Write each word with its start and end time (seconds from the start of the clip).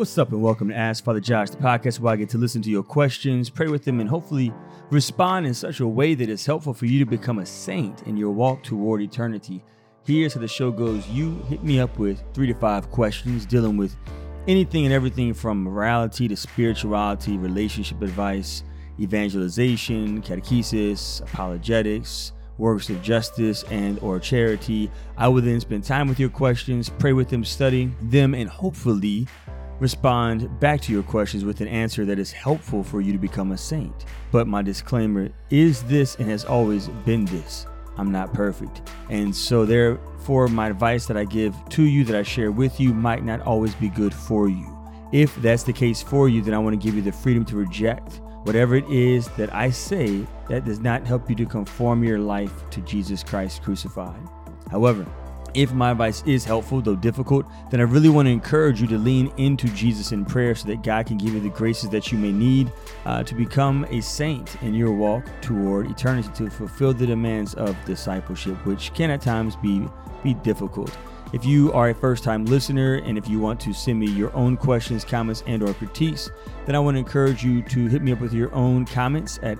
What's 0.00 0.16
up, 0.16 0.32
and 0.32 0.40
welcome 0.40 0.70
to 0.70 0.74
Ask 0.74 1.04
Father 1.04 1.20
Josh, 1.20 1.50
the 1.50 1.58
podcast 1.58 2.00
where 2.00 2.14
I 2.14 2.16
get 2.16 2.30
to 2.30 2.38
listen 2.38 2.62
to 2.62 2.70
your 2.70 2.82
questions, 2.82 3.50
pray 3.50 3.66
with 3.66 3.84
them, 3.84 4.00
and 4.00 4.08
hopefully 4.08 4.50
respond 4.88 5.46
in 5.46 5.52
such 5.52 5.80
a 5.80 5.86
way 5.86 6.14
that 6.14 6.30
is 6.30 6.46
helpful 6.46 6.72
for 6.72 6.86
you 6.86 6.98
to 7.00 7.04
become 7.04 7.38
a 7.38 7.44
saint 7.44 8.04
in 8.04 8.16
your 8.16 8.30
walk 8.30 8.62
toward 8.62 9.02
eternity. 9.02 9.62
Here's 10.06 10.32
how 10.32 10.40
the 10.40 10.48
show 10.48 10.70
goes 10.70 11.06
you 11.08 11.34
hit 11.50 11.62
me 11.62 11.80
up 11.80 11.98
with 11.98 12.24
three 12.32 12.46
to 12.46 12.54
five 12.54 12.90
questions 12.90 13.44
dealing 13.44 13.76
with 13.76 13.94
anything 14.48 14.86
and 14.86 14.94
everything 14.94 15.34
from 15.34 15.62
morality 15.62 16.28
to 16.28 16.34
spirituality, 16.34 17.36
relationship 17.36 18.00
advice, 18.00 18.64
evangelization, 18.98 20.22
catechesis, 20.22 21.20
apologetics 21.20 22.32
works 22.56 22.88
of 22.88 23.02
justice 23.02 23.64
and 23.64 23.98
or 24.00 24.18
charity. 24.18 24.90
I 25.16 25.28
will 25.28 25.42
then 25.42 25.60
spend 25.60 25.84
time 25.84 26.08
with 26.08 26.20
your 26.20 26.28
questions, 26.28 26.88
pray 26.88 27.12
with 27.12 27.28
them, 27.28 27.44
study 27.44 27.92
them, 28.02 28.34
and 28.34 28.48
hopefully 28.48 29.26
respond 29.80 30.60
back 30.60 30.80
to 30.82 30.92
your 30.92 31.02
questions 31.02 31.44
with 31.44 31.60
an 31.60 31.68
answer 31.68 32.04
that 32.04 32.18
is 32.18 32.30
helpful 32.30 32.84
for 32.84 33.00
you 33.00 33.12
to 33.12 33.18
become 33.18 33.52
a 33.52 33.58
saint. 33.58 34.04
But 34.30 34.46
my 34.46 34.62
disclaimer 34.62 35.30
is 35.50 35.82
this 35.84 36.14
and 36.16 36.28
has 36.30 36.44
always 36.44 36.88
been 37.04 37.24
this. 37.24 37.66
I'm 37.96 38.12
not 38.12 38.32
perfect. 38.32 38.82
And 39.08 39.34
so 39.34 39.64
therefore 39.64 40.48
my 40.48 40.68
advice 40.68 41.06
that 41.06 41.16
I 41.16 41.24
give 41.24 41.54
to 41.70 41.82
you 41.82 42.04
that 42.04 42.16
I 42.16 42.22
share 42.22 42.52
with 42.52 42.78
you 42.78 42.94
might 42.94 43.24
not 43.24 43.40
always 43.40 43.74
be 43.74 43.88
good 43.88 44.14
for 44.14 44.48
you. 44.48 44.76
If 45.12 45.34
that's 45.36 45.64
the 45.64 45.72
case 45.72 46.02
for 46.02 46.28
you, 46.28 46.40
then 46.40 46.54
I 46.54 46.58
want 46.58 46.80
to 46.80 46.86
give 46.86 46.94
you 46.94 47.02
the 47.02 47.10
freedom 47.10 47.44
to 47.46 47.56
reject 47.56 48.20
whatever 48.44 48.76
it 48.76 48.88
is 48.88 49.28
that 49.30 49.52
I 49.54 49.70
say 49.70 50.24
that 50.48 50.64
does 50.64 50.80
not 50.80 51.06
help 51.06 51.28
you 51.28 51.36
to 51.36 51.46
conform 51.46 52.04
your 52.04 52.18
life 52.18 52.68
to 52.70 52.80
Jesus 52.82 53.22
Christ 53.22 53.62
crucified. 53.62 54.20
However, 54.70 55.04
if 55.54 55.72
my 55.72 55.90
advice 55.90 56.22
is 56.26 56.44
helpful, 56.44 56.80
though 56.80 56.96
difficult, 56.96 57.46
then 57.70 57.80
I 57.80 57.84
really 57.84 58.08
want 58.08 58.26
to 58.26 58.32
encourage 58.32 58.80
you 58.80 58.86
to 58.88 58.98
lean 58.98 59.32
into 59.36 59.68
Jesus 59.68 60.12
in 60.12 60.24
prayer 60.24 60.54
so 60.54 60.68
that 60.68 60.82
God 60.82 61.06
can 61.06 61.18
give 61.18 61.34
you 61.34 61.40
the 61.40 61.48
graces 61.48 61.90
that 61.90 62.10
you 62.10 62.18
may 62.18 62.32
need 62.32 62.72
uh, 63.04 63.22
to 63.24 63.34
become 63.34 63.86
a 63.90 64.00
saint 64.00 64.60
in 64.62 64.74
your 64.74 64.92
walk 64.92 65.24
toward 65.40 65.90
eternity, 65.90 66.28
to 66.34 66.50
fulfill 66.50 66.92
the 66.92 67.06
demands 67.06 67.54
of 67.54 67.76
discipleship, 67.84 68.64
which 68.66 68.92
can 68.94 69.10
at 69.10 69.20
times 69.20 69.56
be, 69.56 69.86
be 70.22 70.34
difficult. 70.34 70.96
If 71.32 71.44
you 71.44 71.72
are 71.72 71.90
a 71.90 71.94
first-time 71.94 72.44
listener 72.46 72.96
and 73.04 73.16
if 73.16 73.28
you 73.28 73.38
want 73.38 73.60
to 73.60 73.72
send 73.72 74.00
me 74.00 74.08
your 74.08 74.34
own 74.34 74.56
questions, 74.56 75.04
comments, 75.04 75.44
and 75.46 75.62
or 75.62 75.72
critiques, 75.74 76.28
then 76.66 76.74
I 76.74 76.80
want 76.80 76.96
to 76.96 76.98
encourage 76.98 77.44
you 77.44 77.62
to 77.62 77.86
hit 77.86 78.02
me 78.02 78.10
up 78.12 78.20
with 78.20 78.32
your 78.32 78.52
own 78.52 78.84
comments 78.84 79.38
at 79.42 79.58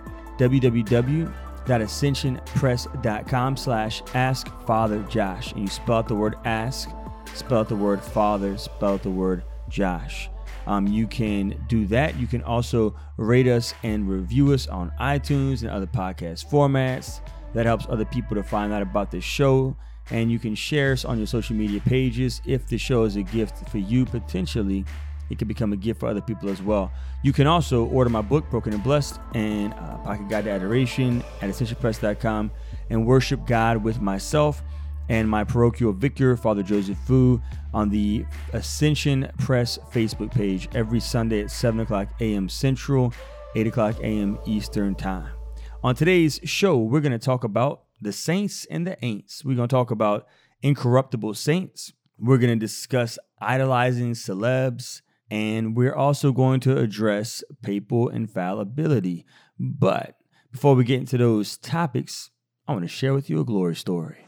www.ascensionpress.com 1.70 3.56
slash 3.56 4.02
ask 4.14 4.48
father 4.66 5.02
josh. 5.04 5.52
And 5.52 5.62
you 5.62 5.68
spell 5.68 5.98
out 5.98 6.08
the 6.08 6.14
word 6.14 6.36
ask 6.44 6.90
spell 7.34 7.60
out 7.60 7.68
the 7.68 7.76
word 7.76 8.02
father 8.02 8.58
spell 8.58 8.94
out 8.94 9.02
the 9.02 9.10
word 9.10 9.44
josh. 9.68 10.28
Um, 10.66 10.86
you 10.86 11.06
can 11.06 11.64
do 11.68 11.86
that. 11.86 12.18
You 12.18 12.26
can 12.26 12.42
also 12.42 12.94
rate 13.16 13.46
us 13.46 13.72
and 13.82 14.08
review 14.08 14.52
us 14.52 14.66
on 14.66 14.92
itunes 15.00 15.62
and 15.62 15.70
other 15.70 15.86
podcast 15.86 16.48
formats. 16.50 17.20
That 17.54 17.66
helps 17.66 17.86
other 17.88 18.04
people 18.04 18.36
to 18.36 18.42
find 18.42 18.72
out 18.72 18.82
about 18.82 19.10
the 19.10 19.20
show. 19.20 19.76
And 20.10 20.30
you 20.30 20.38
can 20.38 20.54
share 20.54 20.92
us 20.92 21.04
on 21.04 21.18
your 21.18 21.26
social 21.26 21.56
media 21.56 21.80
pages 21.80 22.42
if 22.44 22.66
the 22.66 22.78
show 22.78 23.04
is 23.04 23.16
a 23.16 23.22
gift 23.22 23.68
for 23.68 23.78
you 23.78 24.04
potentially 24.04 24.84
it 25.30 25.38
can 25.38 25.48
become 25.48 25.72
a 25.72 25.76
gift 25.76 26.00
for 26.00 26.08
other 26.08 26.20
people 26.20 26.48
as 26.48 26.60
well. 26.60 26.92
You 27.22 27.32
can 27.32 27.46
also 27.46 27.86
order 27.86 28.10
my 28.10 28.20
book, 28.20 28.50
Broken 28.50 28.74
and 28.74 28.82
Blessed, 28.82 29.18
and 29.34 29.72
uh, 29.74 29.98
Pocket 29.98 30.28
Guide 30.28 30.44
to 30.44 30.50
Adoration 30.50 31.22
at 31.40 31.48
ascensionpress.com 31.48 32.50
and 32.90 33.06
worship 33.06 33.46
God 33.46 33.82
with 33.82 34.00
myself 34.00 34.62
and 35.08 35.28
my 35.28 35.42
parochial 35.42 35.92
vicar, 35.92 36.36
Father 36.36 36.62
Joseph 36.62 36.98
Fu, 37.06 37.40
on 37.74 37.90
the 37.90 38.24
Ascension 38.52 39.30
Press 39.38 39.78
Facebook 39.92 40.32
page 40.32 40.68
every 40.74 41.00
Sunday 41.00 41.40
at 41.40 41.50
7 41.50 41.80
o'clock 41.80 42.08
a.m. 42.20 42.48
Central, 42.48 43.12
8 43.56 43.66
o'clock 43.66 43.96
a.m. 44.00 44.38
Eastern 44.46 44.94
Time. 44.94 45.32
On 45.82 45.94
today's 45.94 46.38
show, 46.44 46.76
we're 46.76 47.00
going 47.00 47.10
to 47.10 47.18
talk 47.18 47.42
about 47.42 47.84
the 48.00 48.12
saints 48.12 48.66
and 48.70 48.86
the 48.86 48.96
ain'ts. 49.04 49.44
We're 49.44 49.56
going 49.56 49.68
to 49.68 49.74
talk 49.74 49.90
about 49.90 50.26
incorruptible 50.62 51.34
saints. 51.34 51.92
We're 52.18 52.38
going 52.38 52.56
to 52.56 52.66
discuss 52.66 53.18
idolizing 53.40 54.12
celebs 54.12 55.00
and 55.30 55.76
we're 55.76 55.94
also 55.94 56.32
going 56.32 56.60
to 56.60 56.76
address 56.76 57.44
papal 57.62 58.08
infallibility. 58.08 59.24
But 59.58 60.16
before 60.50 60.74
we 60.74 60.84
get 60.84 61.00
into 61.00 61.18
those 61.18 61.56
topics, 61.56 62.30
I 62.66 62.72
want 62.72 62.84
to 62.84 62.88
share 62.88 63.14
with 63.14 63.30
you 63.30 63.40
a 63.40 63.44
glory 63.44 63.76
story. 63.76 64.24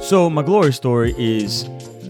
So 0.00 0.28
my 0.28 0.42
glory 0.42 0.72
story 0.72 1.14
is 1.16 1.68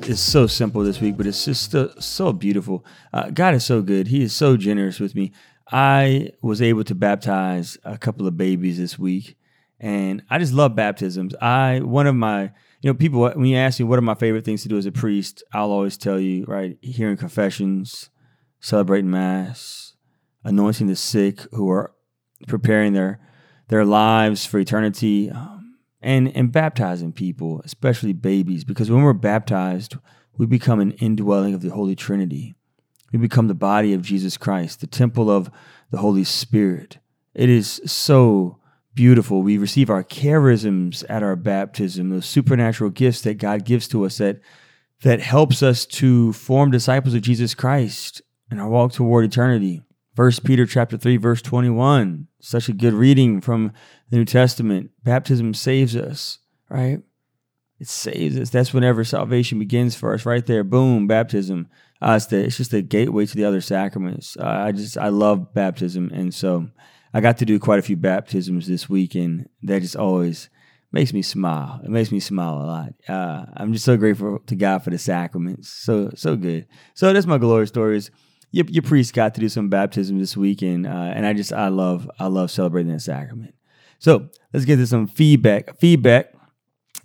is 0.08 0.20
so 0.20 0.46
simple 0.46 0.82
this 0.82 1.00
week, 1.00 1.16
but 1.16 1.26
it's 1.26 1.44
just 1.44 1.70
so, 1.70 1.92
so 1.98 2.32
beautiful. 2.32 2.84
Uh, 3.12 3.30
God 3.30 3.54
is 3.54 3.64
so 3.64 3.82
good. 3.82 4.08
He 4.08 4.22
is 4.22 4.34
so 4.34 4.56
generous 4.56 4.98
with 4.98 5.14
me. 5.14 5.32
I 5.72 6.30
was 6.42 6.60
able 6.60 6.84
to 6.84 6.94
baptize 6.94 7.78
a 7.84 7.96
couple 7.96 8.26
of 8.26 8.36
babies 8.36 8.78
this 8.78 8.98
week, 8.98 9.36
and 9.78 10.22
I 10.28 10.38
just 10.38 10.52
love 10.52 10.74
baptisms. 10.74 11.34
I 11.40 11.80
one 11.80 12.06
of 12.06 12.14
my 12.16 12.50
you 12.80 12.90
know 12.90 12.94
people 12.94 13.28
when 13.30 13.46
you 13.46 13.56
ask 13.56 13.78
me 13.78 13.86
what 13.86 13.98
are 13.98 14.02
my 14.02 14.14
favorite 14.14 14.44
things 14.44 14.62
to 14.62 14.68
do 14.68 14.78
as 14.78 14.86
a 14.86 14.92
priest, 14.92 15.42
I'll 15.52 15.70
always 15.70 15.96
tell 15.96 16.18
you 16.18 16.44
right 16.46 16.76
hearing 16.82 17.16
confessions, 17.16 18.10
celebrating 18.60 19.10
mass, 19.10 19.94
anointing 20.44 20.88
the 20.88 20.96
sick 20.96 21.40
who 21.52 21.70
are 21.70 21.94
preparing 22.48 22.92
their 22.92 23.20
their 23.68 23.84
lives 23.84 24.44
for 24.44 24.58
eternity, 24.58 25.30
um, 25.30 25.76
and 26.00 26.34
and 26.36 26.50
baptizing 26.50 27.12
people, 27.12 27.60
especially 27.64 28.12
babies, 28.12 28.64
because 28.64 28.90
when 28.90 29.02
we're 29.02 29.12
baptized, 29.12 29.96
we 30.36 30.46
become 30.46 30.80
an 30.80 30.92
indwelling 30.92 31.54
of 31.54 31.62
the 31.62 31.70
Holy 31.70 31.94
Trinity. 31.94 32.56
We 33.12 33.18
become 33.18 33.48
the 33.48 33.54
body 33.54 33.92
of 33.92 34.02
Jesus 34.02 34.36
Christ, 34.36 34.80
the 34.80 34.86
temple 34.86 35.30
of 35.30 35.50
the 35.90 35.98
Holy 35.98 36.24
Spirit. 36.24 36.98
It 37.34 37.48
is 37.48 37.80
so 37.84 38.58
beautiful. 38.94 39.42
We 39.42 39.58
receive 39.58 39.90
our 39.90 40.04
charisms 40.04 41.04
at 41.08 41.22
our 41.22 41.36
baptism, 41.36 42.10
those 42.10 42.26
supernatural 42.26 42.90
gifts 42.90 43.22
that 43.22 43.38
God 43.38 43.64
gives 43.64 43.88
to 43.88 44.04
us 44.04 44.18
that 44.18 44.40
that 45.02 45.20
helps 45.20 45.62
us 45.62 45.86
to 45.86 46.32
form 46.34 46.70
disciples 46.70 47.14
of 47.14 47.22
Jesus 47.22 47.54
Christ 47.54 48.20
in 48.50 48.58
our 48.58 48.68
walk 48.68 48.92
toward 48.92 49.24
eternity. 49.24 49.82
First 50.14 50.44
Peter 50.44 50.66
chapter 50.66 50.98
3 50.98 51.16
verse 51.16 51.40
21. 51.40 52.26
Such 52.40 52.68
a 52.68 52.74
good 52.74 52.92
reading 52.92 53.40
from 53.40 53.72
the 54.10 54.18
New 54.18 54.24
Testament. 54.24 54.90
Baptism 55.02 55.54
saves 55.54 55.96
us, 55.96 56.38
right? 56.68 57.00
It 57.80 57.88
saves 57.88 58.38
us. 58.38 58.50
That's 58.50 58.74
whenever 58.74 59.04
salvation 59.04 59.58
begins 59.58 59.96
for 59.96 60.12
us, 60.12 60.26
right 60.26 60.44
there. 60.44 60.62
Boom, 60.62 61.06
baptism. 61.06 61.68
Uh, 62.02 62.14
it's, 62.16 62.26
the, 62.26 62.44
it's 62.44 62.58
just 62.58 62.74
a 62.74 62.82
gateway 62.82 63.24
to 63.24 63.34
the 63.34 63.46
other 63.46 63.62
sacraments. 63.62 64.36
Uh, 64.36 64.46
I 64.46 64.72
just 64.72 64.98
I 64.98 65.08
love 65.08 65.54
baptism, 65.54 66.10
and 66.12 66.32
so 66.32 66.68
I 67.14 67.20
got 67.20 67.38
to 67.38 67.46
do 67.46 67.58
quite 67.58 67.78
a 67.78 67.82
few 67.82 67.96
baptisms 67.96 68.68
this 68.68 68.88
week, 68.88 69.14
and 69.14 69.48
that 69.62 69.80
just 69.80 69.96
always 69.96 70.50
makes 70.92 71.14
me 71.14 71.22
smile. 71.22 71.80
It 71.82 71.90
makes 71.90 72.12
me 72.12 72.20
smile 72.20 72.54
a 72.54 72.66
lot. 72.66 72.94
Uh, 73.08 73.46
I'm 73.56 73.72
just 73.72 73.84
so 73.86 73.96
grateful 73.96 74.40
to 74.46 74.56
God 74.56 74.84
for 74.84 74.90
the 74.90 74.98
sacraments. 74.98 75.70
So 75.70 76.10
so 76.14 76.36
good. 76.36 76.66
So 76.94 77.12
that's 77.12 77.26
my 77.26 77.38
glory 77.38 77.66
stories. 77.66 78.10
Your, 78.52 78.66
your 78.66 78.82
priest 78.82 79.14
got 79.14 79.34
to 79.34 79.40
do 79.40 79.48
some 79.48 79.70
baptism 79.70 80.18
this 80.18 80.36
week, 80.36 80.60
and 80.60 80.86
uh, 80.86 81.12
and 81.14 81.24
I 81.24 81.32
just 81.32 81.52
I 81.52 81.68
love 81.68 82.10
I 82.18 82.26
love 82.26 82.50
celebrating 82.50 82.92
that 82.92 83.00
sacrament. 83.00 83.54
So 83.98 84.28
let's 84.52 84.66
get 84.66 84.76
to 84.76 84.86
some 84.86 85.06
feedback. 85.06 85.78
Feedback 85.78 86.29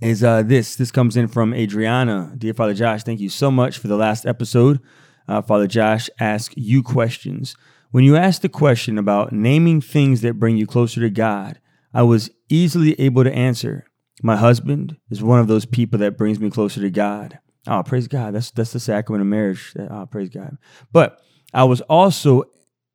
is 0.02 0.24
uh, 0.24 0.44
this. 0.44 0.76
This 0.76 0.92
comes 0.92 1.18
in 1.18 1.28
from 1.28 1.54
Adriana. 1.54 2.34
Dear 2.38 2.54
Father 2.54 2.74
Josh, 2.74 3.04
thank 3.04 3.20
you 3.20 3.30
so 3.30 3.50
much 3.52 3.78
for 3.78 3.88
the 3.88 3.96
last 3.96 4.26
episode. 4.26 4.80
Uh, 5.28 5.42
Father 5.42 5.68
Josh 5.68 6.10
asks 6.20 6.56
you 6.58 6.84
questions. 6.84 7.56
When 7.92 8.04
you 8.04 8.16
asked 8.16 8.42
the 8.42 8.50
question 8.50 8.98
about 8.98 9.32
naming 9.32 9.82
things 9.82 10.22
that 10.22 10.40
bring 10.40 10.58
you 10.58 10.68
closer 10.68 11.00
to 11.02 11.10
God, 11.10 11.60
I 11.94 12.04
was 12.04 12.30
easily 12.50 13.00
able 13.00 13.24
to 13.24 13.34
answer. 13.34 13.86
My 14.22 14.36
husband 14.36 14.98
is 15.10 15.24
one 15.24 15.40
of 15.40 15.48
those 15.48 15.66
people 15.66 16.00
that 16.00 16.18
brings 16.18 16.40
me 16.40 16.50
closer 16.50 16.82
to 16.82 16.90
God. 16.90 17.40
Oh, 17.68 17.84
praise 17.84 18.08
God. 18.08 18.36
That's 18.36 18.52
that's 18.52 18.74
the 18.74 18.80
sacrament 18.80 19.22
of 19.22 19.28
marriage. 19.28 19.74
Oh, 19.78 20.06
praise 20.06 20.30
God. 20.30 20.58
But 20.92 21.20
I 21.54 21.64
was 21.64 21.82
also 21.82 22.44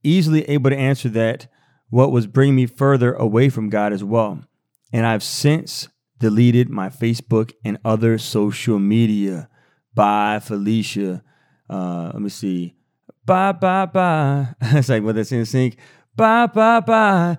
easily 0.03 0.49
able 0.49 0.71
to 0.71 0.77
answer 0.77 1.09
that 1.11 1.49
what 1.89 2.13
was 2.13 2.27
bringing 2.27 2.55
me 2.55 2.67
further 2.67 3.13
away 3.13 3.49
from 3.49 3.69
God 3.69 3.93
as 3.93 4.05
well. 4.05 4.43
And 4.93 5.07
I've 5.07 5.23
since 5.23 5.89
deleted 6.21 6.69
my 6.69 6.89
Facebook 6.89 7.53
and 7.65 7.79
other 7.85 8.19
social 8.19 8.79
media. 8.79 9.49
Bye, 9.95 10.39
Felicia. 10.41 11.23
Uh, 11.69 12.11
let 12.13 12.23
me 12.23 12.29
see. 12.29 12.77
Bye, 13.25 13.53
bye, 13.53 13.87
bye. 13.87 14.49
it's 14.61 14.89
like 14.89 15.03
what 15.03 15.17
that's 15.17 15.31
NSYNC. 15.31 15.77
Bye, 16.15 16.47
bye, 16.47 16.81
bye. 16.81 17.39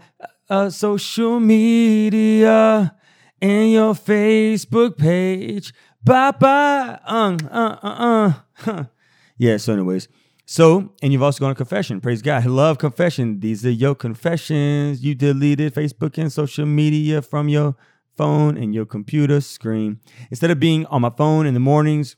Uh, 0.50 0.70
social 0.70 1.40
media 1.40 2.94
and 3.42 3.72
your 3.72 3.94
Facebook 3.94 4.98
page. 4.98 5.74
Bye, 6.04 6.32
bye. 6.32 7.00
Uh, 7.06 7.38
uh, 7.50 7.78
uh, 7.84 8.34
uh. 8.66 8.84
yeah. 9.38 9.58
So, 9.58 9.74
anyways, 9.74 10.08
So, 10.46 10.92
and 11.02 11.14
you've 11.14 11.24
also 11.24 11.40
gone 11.40 11.52
to 11.52 11.56
confession. 11.56 12.02
Praise 12.02 12.22
God. 12.22 12.44
I 12.44 12.48
love 12.48 12.78
confession. 12.78 13.40
These 13.40 13.66
are 13.66 13.72
your 13.72 13.96
confessions. 13.96 15.04
You 15.04 15.16
deleted 15.16 15.74
Facebook 15.74 16.18
and 16.18 16.32
social 16.32 16.66
media 16.66 17.22
from 17.22 17.48
your 17.48 17.76
phone 18.22 18.56
and 18.56 18.76
your 18.76 18.86
computer 18.86 19.42
screen. 19.42 20.00
Instead 20.30 20.52
of 20.52 20.60
being 20.60 20.86
on 20.86 21.02
my 21.02 21.10
phone 21.10 21.48
in 21.48 21.56
the 21.56 21.60
mornings, 21.60 22.16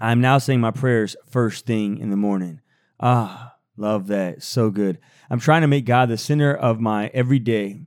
I'm 0.00 0.22
now 0.22 0.38
saying 0.38 0.62
my 0.62 0.70
prayers 0.70 1.16
first 1.28 1.66
thing 1.66 1.98
in 1.98 2.08
the 2.08 2.16
morning. 2.16 2.62
Ah, 2.98 3.56
love 3.76 4.06
that. 4.06 4.42
So 4.42 4.70
good. 4.70 4.98
I'm 5.28 5.38
trying 5.38 5.60
to 5.60 5.68
make 5.68 5.84
God 5.84 6.08
the 6.08 6.16
center 6.16 6.54
of 6.54 6.80
my 6.80 7.08
everyday. 7.08 7.84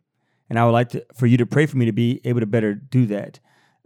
And 0.51 0.59
I 0.59 0.65
would 0.65 0.71
like 0.71 0.89
to, 0.89 1.03
for 1.15 1.25
you 1.25 1.35
to 1.37 1.47
pray 1.47 1.65
for 1.65 1.77
me 1.77 1.85
to 1.85 1.91
be 1.91 2.21
able 2.25 2.41
to 2.41 2.45
better 2.45 2.75
do 2.75 3.07
that. 3.07 3.39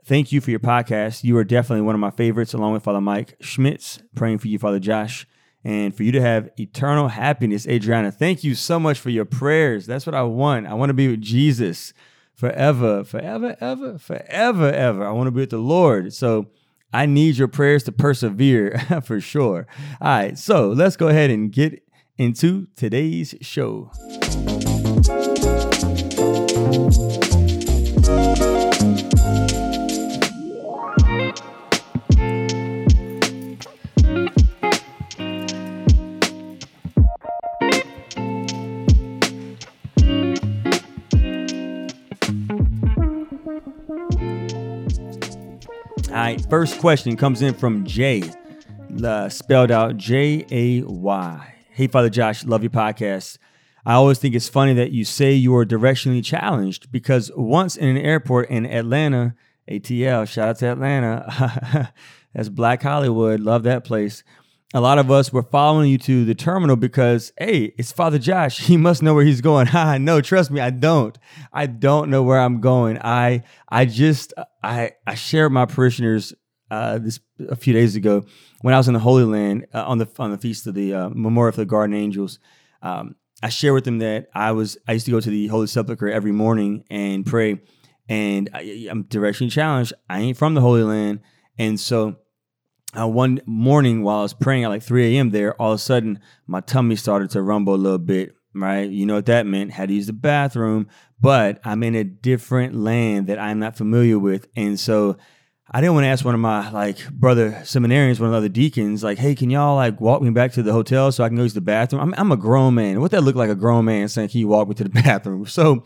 Thank 0.03 0.33
you 0.33 0.41
for 0.41 0.51
your 0.51 0.59
podcast. 0.59 1.23
You 1.23 1.37
are 1.37 1.45
definitely 1.45 1.83
one 1.83 1.95
of 1.95 2.01
my 2.01 2.11
favorites, 2.11 2.53
along 2.53 2.73
with 2.73 2.83
Father 2.83 2.99
Mike 2.99 3.37
Schmitz. 3.39 4.01
Praying 4.15 4.39
for 4.39 4.49
you, 4.49 4.59
Father 4.59 4.79
Josh, 4.79 5.25
and 5.63 5.95
for 5.95 6.03
you 6.03 6.11
to 6.11 6.21
have 6.21 6.49
eternal 6.59 7.07
happiness, 7.07 7.65
Adriana. 7.67 8.11
Thank 8.11 8.43
you 8.43 8.53
so 8.53 8.81
much 8.81 8.99
for 8.99 9.11
your 9.11 9.25
prayers. 9.25 9.85
That's 9.85 10.05
what 10.05 10.15
I 10.15 10.23
want. 10.23 10.67
I 10.67 10.73
want 10.73 10.89
to 10.89 10.93
be 10.93 11.07
with 11.07 11.21
Jesus 11.21 11.93
forever, 12.41 13.03
forever, 13.03 13.55
ever, 13.61 13.99
forever, 13.99 14.71
ever. 14.71 15.05
I 15.05 15.11
want 15.11 15.27
to 15.27 15.31
be 15.31 15.41
with 15.41 15.51
the 15.51 15.59
Lord. 15.59 16.11
So 16.11 16.47
I 16.91 17.05
need 17.05 17.37
your 17.37 17.47
prayers 17.47 17.83
to 17.83 17.91
persevere 17.91 18.79
for 19.03 19.21
sure. 19.21 19.67
All 20.01 20.07
right, 20.07 20.35
so 20.35 20.69
let's 20.69 20.97
go 20.97 21.07
ahead 21.07 21.29
and 21.29 21.51
get 21.51 21.83
into 22.17 22.65
today's 22.75 23.35
show. 23.41 23.91
First 46.51 46.79
question 46.79 47.15
comes 47.15 47.41
in 47.41 47.53
from 47.53 47.85
Jay, 47.85 48.21
uh, 49.01 49.29
spelled 49.29 49.71
out 49.71 49.95
J 49.95 50.45
A 50.51 50.81
Y. 50.81 51.55
Hey, 51.69 51.87
Father 51.87 52.09
Josh, 52.09 52.43
love 52.43 52.61
your 52.61 52.69
podcast. 52.69 53.37
I 53.85 53.93
always 53.93 54.19
think 54.19 54.35
it's 54.35 54.49
funny 54.49 54.73
that 54.73 54.91
you 54.91 55.05
say 55.05 55.31
you 55.31 55.55
are 55.55 55.65
directionally 55.65 56.21
challenged 56.21 56.91
because 56.91 57.31
once 57.37 57.77
in 57.77 57.87
an 57.87 57.97
airport 57.97 58.49
in 58.49 58.65
Atlanta, 58.65 59.33
ATL, 59.69 60.27
shout 60.27 60.49
out 60.49 60.57
to 60.57 60.65
Atlanta, 60.73 61.93
that's 62.33 62.49
Black 62.49 62.83
Hollywood, 62.83 63.39
love 63.39 63.63
that 63.63 63.85
place. 63.85 64.21
A 64.73 64.81
lot 64.81 64.99
of 64.99 65.09
us 65.09 65.31
were 65.31 65.43
following 65.43 65.89
you 65.89 65.97
to 65.99 66.25
the 66.25 66.35
terminal 66.35 66.75
because, 66.75 67.31
hey, 67.37 67.73
it's 67.77 67.93
Father 67.93 68.19
Josh. 68.19 68.59
He 68.67 68.75
must 68.75 69.01
know 69.01 69.13
where 69.13 69.23
he's 69.23 69.41
going. 69.41 69.67
No, 70.01 70.19
trust 70.19 70.51
me, 70.51 70.59
I 70.59 70.69
don't. 70.69 71.17
I 71.53 71.65
don't 71.67 72.09
know 72.09 72.23
where 72.23 72.39
I'm 72.39 72.59
going. 72.59 72.97
I, 73.01 73.43
I 73.69 73.85
just, 73.85 74.33
I, 74.61 74.91
I 75.07 75.15
shared 75.15 75.53
my 75.53 75.65
parishioners 75.65 76.33
uh, 76.71 76.97
this 76.97 77.19
a 77.49 77.55
few 77.55 77.73
days 77.73 77.95
ago 77.95 78.23
when 78.61 78.73
I 78.73 78.77
was 78.77 78.87
in 78.87 78.93
the 78.93 78.99
Holy 78.99 79.25
Land 79.25 79.67
uh, 79.73 79.83
on 79.85 79.97
the 79.97 80.09
on 80.17 80.31
the 80.31 80.37
feast 80.37 80.65
of 80.65 80.73
the 80.73 80.93
uh, 80.93 81.09
Memorial 81.09 81.49
of 81.49 81.57
the 81.57 81.65
Guardian 81.65 82.01
Angels. 82.01 82.39
Um, 82.81 83.15
I 83.43 83.49
shared 83.49 83.73
with 83.73 83.83
them 83.83 83.99
that 83.99 84.27
I 84.33 84.53
was 84.53 84.77
I 84.87 84.93
used 84.93 85.05
to 85.05 85.11
go 85.11 85.19
to 85.19 85.29
the 85.29 85.47
Holy 85.47 85.67
Sepulchre 85.67 86.09
every 86.09 86.31
morning 86.31 86.85
and 86.89 87.25
pray, 87.25 87.59
and 88.07 88.49
I, 88.53 88.87
am 88.89 89.03
directionally 89.03 89.51
challenged. 89.51 89.93
I 90.09 90.21
ain't 90.21 90.37
from 90.37 90.53
the 90.53 90.61
Holy 90.61 90.83
Land, 90.83 91.19
and 91.57 91.77
so 91.77 92.15
uh, 92.97 93.07
one 93.07 93.41
morning 93.45 94.01
while 94.01 94.19
I 94.19 94.23
was 94.23 94.33
praying 94.33 94.63
at 94.63 94.69
like 94.69 94.83
3 94.83 95.17
a.m. 95.17 95.31
there, 95.31 95.61
all 95.61 95.73
of 95.73 95.75
a 95.75 95.79
sudden 95.79 96.19
my 96.47 96.61
tummy 96.61 96.95
started 96.95 97.31
to 97.31 97.41
rumble 97.41 97.75
a 97.75 97.77
little 97.77 97.99
bit. 97.99 98.33
Right, 98.53 98.89
you 98.89 99.05
know 99.05 99.15
what 99.15 99.27
that 99.27 99.45
meant? 99.45 99.71
Had 99.71 99.89
to 99.89 99.95
use 99.95 100.07
the 100.07 100.13
bathroom, 100.13 100.87
but 101.19 101.61
I'm 101.63 101.83
in 101.83 101.95
a 101.95 102.03
different 102.03 102.75
land 102.75 103.27
that 103.27 103.39
I'm 103.39 103.59
not 103.59 103.77
familiar 103.77 104.19
with, 104.19 104.47
and 104.55 104.79
so 104.79 105.17
I 105.73 105.79
didn't 105.79 105.93
want 105.93 106.03
to 106.03 106.09
ask 106.09 106.25
one 106.25 106.33
of 106.33 106.41
my 106.41 106.69
like 106.69 107.09
brother 107.11 107.51
seminarians, 107.63 108.19
one 108.19 108.27
of 108.27 108.33
the 108.33 108.37
other 108.37 108.49
deacons, 108.49 109.05
like, 109.05 109.17
hey, 109.17 109.33
can 109.33 109.49
y'all 109.49 109.77
like 109.77 110.01
walk 110.01 110.21
me 110.21 110.29
back 110.29 110.51
to 110.53 110.63
the 110.63 110.73
hotel 110.73 111.13
so 111.13 111.23
I 111.23 111.29
can 111.29 111.37
go 111.37 111.43
use 111.43 111.53
the 111.53 111.61
bathroom? 111.61 112.01
I'm, 112.01 112.13
I'm 112.17 112.31
a 112.33 112.37
grown 112.37 112.75
man. 112.75 112.99
What 112.99 113.11
that 113.11 113.21
look 113.21 113.37
like 113.37 113.49
a 113.49 113.55
grown 113.55 113.85
man 113.85 114.09
saying, 114.09 114.29
can 114.29 114.41
you 114.41 114.49
walk 114.49 114.67
me 114.67 114.73
to 114.75 114.83
the 114.83 114.89
bathroom? 115.03 115.45
So 115.45 115.85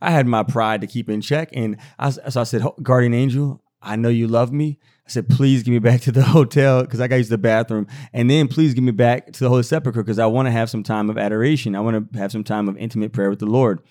I 0.00 0.10
had 0.10 0.26
my 0.26 0.42
pride 0.42 0.80
to 0.80 0.86
keep 0.86 1.10
in 1.10 1.20
check. 1.20 1.50
And 1.52 1.76
I, 1.98 2.10
so 2.10 2.40
I 2.40 2.44
said, 2.44 2.62
guardian 2.82 3.12
angel, 3.12 3.62
I 3.82 3.96
know 3.96 4.08
you 4.08 4.26
love 4.26 4.52
me. 4.52 4.78
I 5.06 5.10
said, 5.10 5.28
please 5.28 5.62
give 5.62 5.72
me 5.72 5.80
back 5.80 6.00
to 6.02 6.12
the 6.12 6.22
hotel 6.24 6.80
because 6.80 7.02
I 7.02 7.06
got 7.06 7.16
to 7.16 7.18
use 7.18 7.28
the 7.28 7.36
bathroom. 7.36 7.88
And 8.14 8.30
then 8.30 8.48
please 8.48 8.72
give 8.72 8.84
me 8.84 8.92
back 8.92 9.32
to 9.34 9.40
the 9.40 9.50
Holy 9.50 9.64
Sepulchre 9.64 10.02
because 10.02 10.18
I 10.18 10.26
want 10.26 10.46
to 10.46 10.52
have 10.52 10.70
some 10.70 10.82
time 10.82 11.10
of 11.10 11.18
adoration. 11.18 11.76
I 11.76 11.80
want 11.80 12.10
to 12.10 12.18
have 12.18 12.32
some 12.32 12.42
time 12.42 12.70
of 12.70 12.78
intimate 12.78 13.12
prayer 13.12 13.28
with 13.28 13.40
the 13.40 13.46
Lord. 13.46 13.82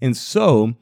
And 0.00 0.16
so 0.16 0.72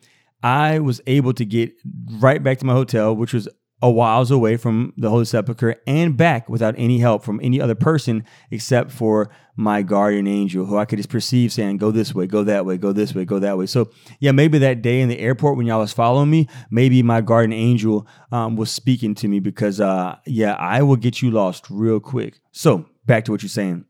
I 0.45 0.79
was 0.79 1.01
able 1.09 1.33
to 1.35 1.45
get 1.45 1.73
right 2.21 2.41
back 2.41 2.59
to 2.59 2.67
my 2.67 2.73
hotel, 2.73 3.17
which 3.17 3.33
was 3.33 3.49
a 3.83 3.91
whiles 3.91 4.31
away 4.31 4.57
from 4.57 4.93
the 4.97 5.11
Holy 5.11 5.25
Sepulchre 5.25 5.77
and 5.87 6.17
back 6.17 6.49
without 6.49 6.75
any 6.79 6.99
help 6.99 7.25
from 7.25 7.41
any 7.43 7.61
other 7.61 7.75
person 7.75 8.25
except 8.51 8.93
for 8.93 9.29
my 9.57 9.83
guardian 9.83 10.27
angel, 10.27 10.65
who 10.65 10.79
I 10.79 10.85
could 10.85 10.99
just 10.99 11.09
perceive 11.09 11.53
saying, 11.53 11.77
Go 11.79 11.91
this 11.91 12.15
way, 12.15 12.27
go 12.27 12.45
that 12.45 12.65
way, 12.65 12.79
go 12.79 12.93
this 12.93 13.15
way, 13.15 13.25
go 13.25 13.41
that 13.41 13.59
way. 13.59 13.67
So, 13.67 13.91
yeah, 14.21 14.31
maybe 14.31 14.59
that 14.59 14.83
day 14.83 15.01
in 15.01 15.09
the 15.09 15.19
airport 15.19 15.57
when 15.57 15.67
y'all 15.67 15.81
was 15.81 15.93
following 15.93 16.31
me, 16.31 16.49
maybe 16.71 17.03
my 17.03 17.21
guardian 17.21 17.53
angel 17.53 18.07
um, 18.31 18.57
was 18.57 18.71
speaking 18.71 19.15
to 19.17 19.29
me 19.29 19.41
because, 19.41 19.81
uh, 19.81 20.17
yeah, 20.27 20.53
I 20.55 20.83
will 20.83 20.97
get 20.97 21.21
you 21.21 21.31
lost 21.31 21.67
real 21.69 22.01
quick. 22.01 22.41
So, 22.53 22.87
back 23.05 23.25
to 23.25 23.33
what 23.33 23.43
you're 23.43 23.51
saying. 23.51 23.85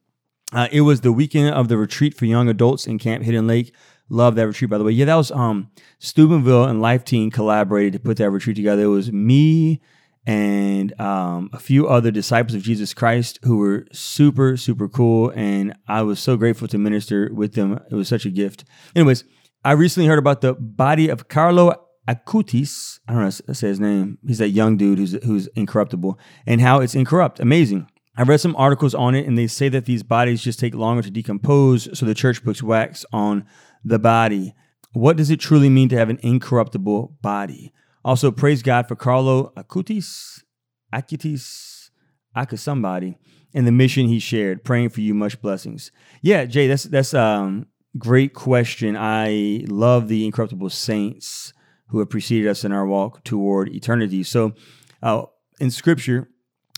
Uh, 0.52 0.68
it 0.70 0.82
was 0.82 1.00
the 1.00 1.12
weekend 1.12 1.54
of 1.54 1.68
the 1.68 1.78
retreat 1.78 2.14
for 2.14 2.26
young 2.26 2.48
adults 2.48 2.86
in 2.86 2.98
Camp 2.98 3.24
Hidden 3.24 3.46
Lake. 3.46 3.74
Love 4.12 4.34
that 4.34 4.46
retreat, 4.46 4.68
by 4.68 4.76
the 4.76 4.84
way. 4.84 4.92
Yeah, 4.92 5.06
that 5.06 5.14
was 5.14 5.30
um 5.30 5.70
Steubenville 5.98 6.64
and 6.64 6.82
Life 6.82 7.02
Teen 7.02 7.30
collaborated 7.30 7.94
to 7.94 7.98
put 7.98 8.18
that 8.18 8.30
retreat 8.30 8.56
together. 8.56 8.82
It 8.82 8.88
was 8.88 9.10
me 9.10 9.80
and 10.26 11.00
um, 11.00 11.48
a 11.54 11.58
few 11.58 11.88
other 11.88 12.10
disciples 12.10 12.54
of 12.54 12.62
Jesus 12.62 12.92
Christ 12.92 13.38
who 13.42 13.56
were 13.56 13.86
super, 13.90 14.58
super 14.58 14.86
cool. 14.86 15.32
And 15.34 15.74
I 15.88 16.02
was 16.02 16.20
so 16.20 16.36
grateful 16.36 16.68
to 16.68 16.76
minister 16.78 17.30
with 17.32 17.54
them. 17.54 17.80
It 17.90 17.94
was 17.94 18.06
such 18.06 18.26
a 18.26 18.30
gift. 18.30 18.64
Anyways, 18.94 19.24
I 19.64 19.72
recently 19.72 20.08
heard 20.08 20.18
about 20.18 20.42
the 20.42 20.52
body 20.52 21.08
of 21.08 21.28
Carlo 21.28 21.74
Acutis. 22.06 23.00
I 23.08 23.12
don't 23.12 23.22
know 23.22 23.26
how 23.26 23.30
to 23.30 23.54
say 23.54 23.68
his 23.68 23.80
name. 23.80 24.18
He's 24.26 24.38
that 24.38 24.50
young 24.50 24.76
dude 24.76 24.98
who's 24.98 25.12
who's 25.24 25.46
incorruptible, 25.56 26.18
and 26.46 26.60
how 26.60 26.80
it's 26.80 26.94
incorrupt. 26.94 27.40
Amazing. 27.40 27.88
I 28.14 28.24
read 28.24 28.40
some 28.40 28.56
articles 28.56 28.94
on 28.94 29.14
it, 29.14 29.26
and 29.26 29.38
they 29.38 29.46
say 29.46 29.70
that 29.70 29.86
these 29.86 30.02
bodies 30.02 30.42
just 30.42 30.60
take 30.60 30.74
longer 30.74 31.00
to 31.02 31.10
decompose, 31.10 31.98
so 31.98 32.04
the 32.04 32.14
church 32.14 32.44
puts 32.44 32.62
wax 32.62 33.06
on 33.10 33.46
the 33.84 33.98
body. 33.98 34.54
What 34.92 35.16
does 35.16 35.30
it 35.30 35.40
truly 35.40 35.68
mean 35.68 35.88
to 35.90 35.96
have 35.96 36.10
an 36.10 36.18
incorruptible 36.22 37.18
body? 37.22 37.72
Also, 38.04 38.30
praise 38.30 38.62
God 38.62 38.88
for 38.88 38.96
Carlo 38.96 39.52
Acutis, 39.56 40.42
Acutis, 40.92 41.90
Aka 42.36 42.56
somebody, 42.56 43.16
and 43.54 43.66
the 43.66 43.72
mission 43.72 44.08
he 44.08 44.18
shared. 44.18 44.64
Praying 44.64 44.90
for 44.90 45.00
you, 45.00 45.14
much 45.14 45.40
blessings. 45.40 45.92
Yeah, 46.20 46.44
Jay, 46.44 46.66
that's 46.66 46.84
that's 46.84 47.14
um 47.14 47.66
great 47.96 48.34
question. 48.34 48.96
I 48.96 49.64
love 49.68 50.08
the 50.08 50.24
incorruptible 50.26 50.70
saints 50.70 51.52
who 51.88 51.98
have 51.98 52.10
preceded 52.10 52.48
us 52.48 52.64
in 52.64 52.72
our 52.72 52.86
walk 52.86 53.22
toward 53.22 53.68
eternity. 53.68 54.22
So, 54.22 54.54
uh, 55.02 55.24
in 55.60 55.70
Scripture, 55.70 56.28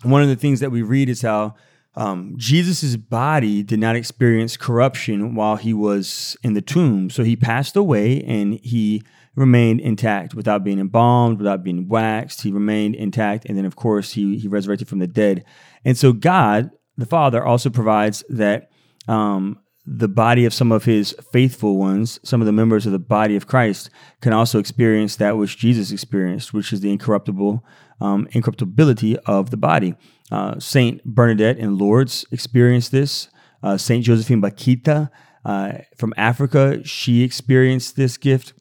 one 0.03 0.23
of 0.23 0.29
the 0.29 0.37
things 0.37 0.61
that 0.61 0.71
we 0.71 0.83
read 0.83 1.09
is 1.09 1.23
how 1.23 1.55
um, 1.97 2.35
Jesus' 2.37 2.97
body 2.97 3.63
did 3.63 3.79
not 3.79 3.97
experience 3.97 4.57
corruption 4.57 5.35
while 5.35 5.57
he 5.57 5.73
was 5.73 6.37
in 6.43 6.55
the 6.55 6.63
tomb. 6.63 7.11
So 7.11 7.23
he 7.23 7.37
passed 7.37 7.77
away 7.77 8.23
and 8.23 8.59
he 8.63 9.03
remained 9.37 9.81
intact 9.81 10.35
without 10.35 10.65
being 10.65 10.79
embalmed, 10.79 11.39
without 11.39 11.63
being 11.63 11.89
waxed. 11.89 12.43
He 12.43 12.51
remained 12.51 12.97
intact. 12.97 13.45
And 13.47 13.57
then, 13.57 13.65
of 13.65 13.77
course, 13.77 14.13
he, 14.13 14.39
he 14.39 14.49
resurrected 14.49 14.89
from 14.89 14.99
the 14.99 15.07
dead. 15.07 15.45
And 15.85 15.97
so 15.97 16.13
God, 16.13 16.71
the 16.97 17.07
Father, 17.07 17.45
also 17.45 17.71
provides 17.71 18.25
that 18.29 18.71
um, 19.07 19.61
the 19.87 20.09
body 20.09 20.45
of 20.47 20.55
some 20.55 20.73
of 20.73 20.85
his 20.85 21.15
faithful 21.33 21.77
ones, 21.77 22.19
some 22.23 22.41
of 22.41 22.47
the 22.47 22.53
members 22.53 22.87
of 22.87 22.93
the 22.93 22.99
body 22.99 23.37
of 23.37 23.47
Christ, 23.47 23.91
can 24.21 24.33
also 24.33 24.59
experience 24.59 25.17
that 25.17 25.37
which 25.37 25.59
Jesus 25.59 25.93
experienced, 25.93 26.55
which 26.55 26.73
is 26.73 26.81
the 26.81 26.91
incorruptible 26.91 27.65
um, 28.01 28.29
incorruptibility 28.33 29.19
of 29.21 29.51
the 29.51 29.57
body. 29.57 29.95
Uh, 30.31 30.59
Saint 30.59 31.05
Bernadette 31.05 31.59
in 31.59 31.77
Lourdes 31.77 32.25
experienced 32.31 32.93
this. 32.93 33.29
Uh, 33.63 33.77
Saint 33.77 34.05
Josephine 34.05 34.43
Bakhita 34.43 35.11
uh, 35.45 35.73
from 35.97 36.15
Africa, 36.17 36.83
she 36.85 37.23
experienced 37.23 37.97
this 37.97 38.17
gift. 38.17 38.53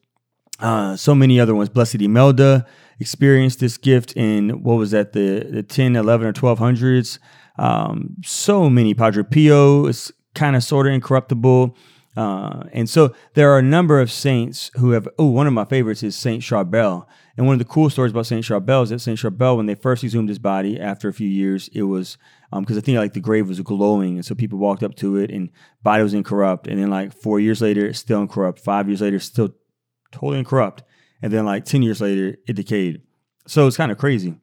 Uh, 0.60 0.96
so 0.96 1.14
many 1.14 1.40
other 1.40 1.54
ones. 1.54 1.68
Blessed 1.68 1.96
Imelda 1.96 2.66
experienced 3.00 3.60
this 3.60 3.76
gift 3.76 4.16
in 4.16 4.62
what 4.62 4.74
was 4.74 4.92
that 4.92 5.12
the 5.12 5.46
the 5.50 5.62
10, 5.62 5.96
11, 5.96 6.26
or 6.26 6.32
1200s. 6.32 7.18
Um, 7.58 8.16
so 8.24 8.70
many. 8.70 8.94
Padre 8.94 9.24
Pio 9.24 9.86
is 9.86 10.12
kind 10.34 10.56
of 10.56 10.62
sort 10.62 10.86
of 10.86 10.92
incorruptible. 10.92 11.76
Uh, 12.16 12.64
and 12.72 12.88
so 12.88 13.14
there 13.34 13.50
are 13.52 13.58
a 13.58 13.62
number 13.62 14.00
of 14.00 14.10
saints 14.10 14.70
who 14.76 14.90
have. 14.90 15.08
Oh, 15.18 15.26
one 15.26 15.46
of 15.46 15.52
my 15.52 15.64
favorites 15.64 16.02
is 16.02 16.16
Saint 16.16 16.42
Charbel. 16.42 17.06
And 17.36 17.46
one 17.46 17.54
of 17.54 17.58
the 17.58 17.64
cool 17.64 17.90
stories 17.90 18.12
about 18.12 18.26
Saint 18.26 18.44
Charbel 18.44 18.84
is 18.84 18.90
that 18.90 19.00
Saint 19.00 19.18
Charbel, 19.18 19.56
when 19.56 19.66
they 19.66 19.74
first 19.74 20.04
exhumed 20.04 20.28
his 20.28 20.38
body 20.38 20.78
after 20.78 21.08
a 21.08 21.12
few 21.12 21.28
years, 21.28 21.68
it 21.72 21.82
was 21.82 22.16
because 22.52 22.76
um, 22.76 22.78
I 22.78 22.80
think 22.80 22.98
like 22.98 23.12
the 23.12 23.20
grave 23.20 23.48
was 23.48 23.60
glowing, 23.60 24.14
and 24.14 24.24
so 24.24 24.36
people 24.36 24.58
walked 24.58 24.84
up 24.84 24.94
to 24.96 25.16
it, 25.16 25.30
and 25.30 25.50
body 25.82 26.02
was 26.04 26.14
incorrupt. 26.14 26.68
And 26.68 26.80
then 26.80 26.90
like 26.90 27.12
four 27.12 27.40
years 27.40 27.60
later, 27.60 27.86
it's 27.86 27.98
still 27.98 28.20
incorrupt. 28.20 28.60
Five 28.60 28.88
years 28.88 29.00
later, 29.00 29.18
still 29.18 29.50
totally 30.12 30.38
incorrupt. 30.38 30.84
And 31.22 31.32
then 31.32 31.44
like 31.44 31.64
ten 31.64 31.82
years 31.82 32.00
later, 32.00 32.36
it 32.46 32.54
decayed. 32.54 33.02
So 33.48 33.66
it's 33.66 33.76
kind 33.76 33.90
of 33.90 33.98
crazy 33.98 34.36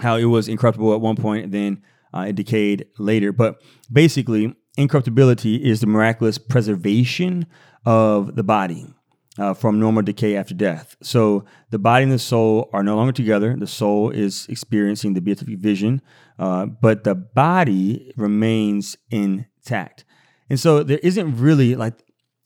how 0.00 0.16
it 0.16 0.24
was 0.24 0.48
incorruptible 0.48 0.92
at 0.92 1.00
one 1.00 1.16
point, 1.16 1.44
and 1.44 1.54
then 1.54 1.82
uh, 2.12 2.26
it 2.28 2.34
decayed 2.34 2.86
later. 2.98 3.32
But 3.32 3.62
basically, 3.90 4.54
incorruptibility 4.76 5.56
is 5.56 5.80
the 5.80 5.86
miraculous 5.86 6.38
preservation 6.38 7.46
of 7.84 8.36
the 8.36 8.42
body 8.42 8.86
uh, 9.38 9.54
from 9.54 9.78
normal 9.78 10.02
decay 10.02 10.36
after 10.36 10.54
death. 10.54 10.96
So 11.02 11.44
the 11.70 11.78
body 11.78 12.04
and 12.04 12.12
the 12.12 12.18
soul 12.18 12.70
are 12.72 12.82
no 12.82 12.96
longer 12.96 13.12
together. 13.12 13.56
The 13.56 13.66
soul 13.66 14.10
is 14.10 14.46
experiencing 14.48 15.14
the 15.14 15.20
beatific 15.20 15.58
vision, 15.58 16.02
uh, 16.38 16.66
but 16.66 17.04
the 17.04 17.14
body 17.14 18.12
remains 18.16 18.96
intact. 19.10 20.04
And 20.48 20.58
so 20.60 20.82
there 20.82 20.98
isn't 20.98 21.38
really 21.38 21.74
like, 21.74 21.94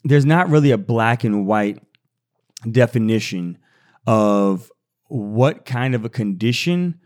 there's 0.04 0.26
not 0.26 0.48
really 0.48 0.70
a 0.70 0.78
black 0.78 1.24
and 1.24 1.46
white 1.46 1.82
definition 2.70 3.58
of 4.06 4.70
what 5.08 5.64
kind 5.64 5.94
of 5.94 6.04
a 6.04 6.08
condition 6.08 7.00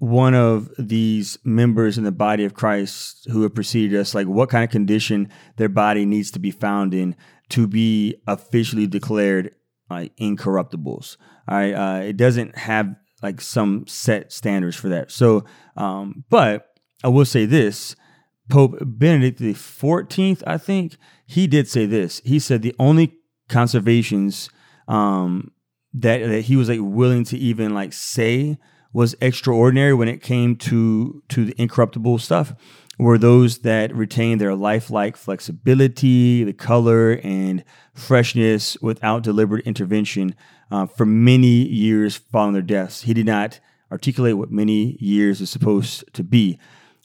one 0.00 0.32
of 0.34 0.70
these 0.78 1.38
members 1.44 1.98
in 1.98 2.04
the 2.04 2.10
body 2.10 2.46
of 2.46 2.54
Christ 2.54 3.28
who 3.30 3.42
have 3.42 3.54
preceded 3.54 4.00
us, 4.00 4.14
like 4.14 4.26
what 4.26 4.48
kind 4.48 4.64
of 4.64 4.70
condition 4.70 5.28
their 5.56 5.68
body 5.68 6.06
needs 6.06 6.30
to 6.30 6.38
be 6.38 6.50
found 6.50 6.94
in 6.94 7.14
to 7.50 7.66
be 7.66 8.16
officially 8.26 8.86
declared 8.86 9.54
like 9.90 10.16
incorruptibles. 10.16 11.18
All 11.46 11.58
right, 11.58 11.72
uh, 11.74 12.02
it 12.02 12.16
doesn't 12.16 12.56
have 12.56 12.96
like 13.22 13.42
some 13.42 13.86
set 13.86 14.32
standards 14.32 14.74
for 14.74 14.88
that. 14.88 15.10
So, 15.10 15.44
um, 15.76 16.24
but 16.30 16.68
I 17.04 17.08
will 17.08 17.26
say 17.26 17.44
this: 17.44 17.94
Pope 18.48 18.78
Benedict 18.80 19.38
the 19.38 19.52
Fourteenth, 19.52 20.42
I 20.46 20.56
think 20.56 20.96
he 21.26 21.46
did 21.46 21.68
say 21.68 21.84
this. 21.84 22.22
He 22.24 22.38
said 22.38 22.62
the 22.62 22.74
only 22.78 23.18
conservations 23.50 24.48
um, 24.88 25.50
that 25.92 26.26
that 26.26 26.42
he 26.42 26.56
was 26.56 26.70
like 26.70 26.80
willing 26.80 27.24
to 27.24 27.36
even 27.36 27.74
like 27.74 27.92
say 27.92 28.56
was 28.92 29.14
extraordinary 29.20 29.94
when 29.94 30.08
it 30.08 30.22
came 30.22 30.56
to 30.56 31.22
to 31.28 31.44
the 31.44 31.54
incorruptible 31.60 32.18
stuff 32.18 32.54
were 33.00 33.16
those 33.16 33.60
that 33.60 33.94
retained 33.94 34.40
their 34.40 34.54
lifelike 34.54 35.16
flexibility, 35.16 36.44
the 36.44 36.52
color 36.52 37.18
and 37.24 37.64
freshness 37.94 38.76
without 38.82 39.22
deliberate 39.22 39.66
intervention 39.66 40.34
uh, 40.70 40.84
for 40.84 41.06
many 41.06 41.66
years 41.66 42.16
following 42.16 42.52
their 42.52 42.62
deaths. 42.62 43.02
He 43.02 43.14
did 43.14 43.24
not 43.24 43.58
articulate 43.90 44.36
what 44.36 44.50
many 44.50 44.98
years 45.00 45.40
is 45.40 45.48
supposed 45.48 46.04
to 46.12 46.22
be. 46.22 46.58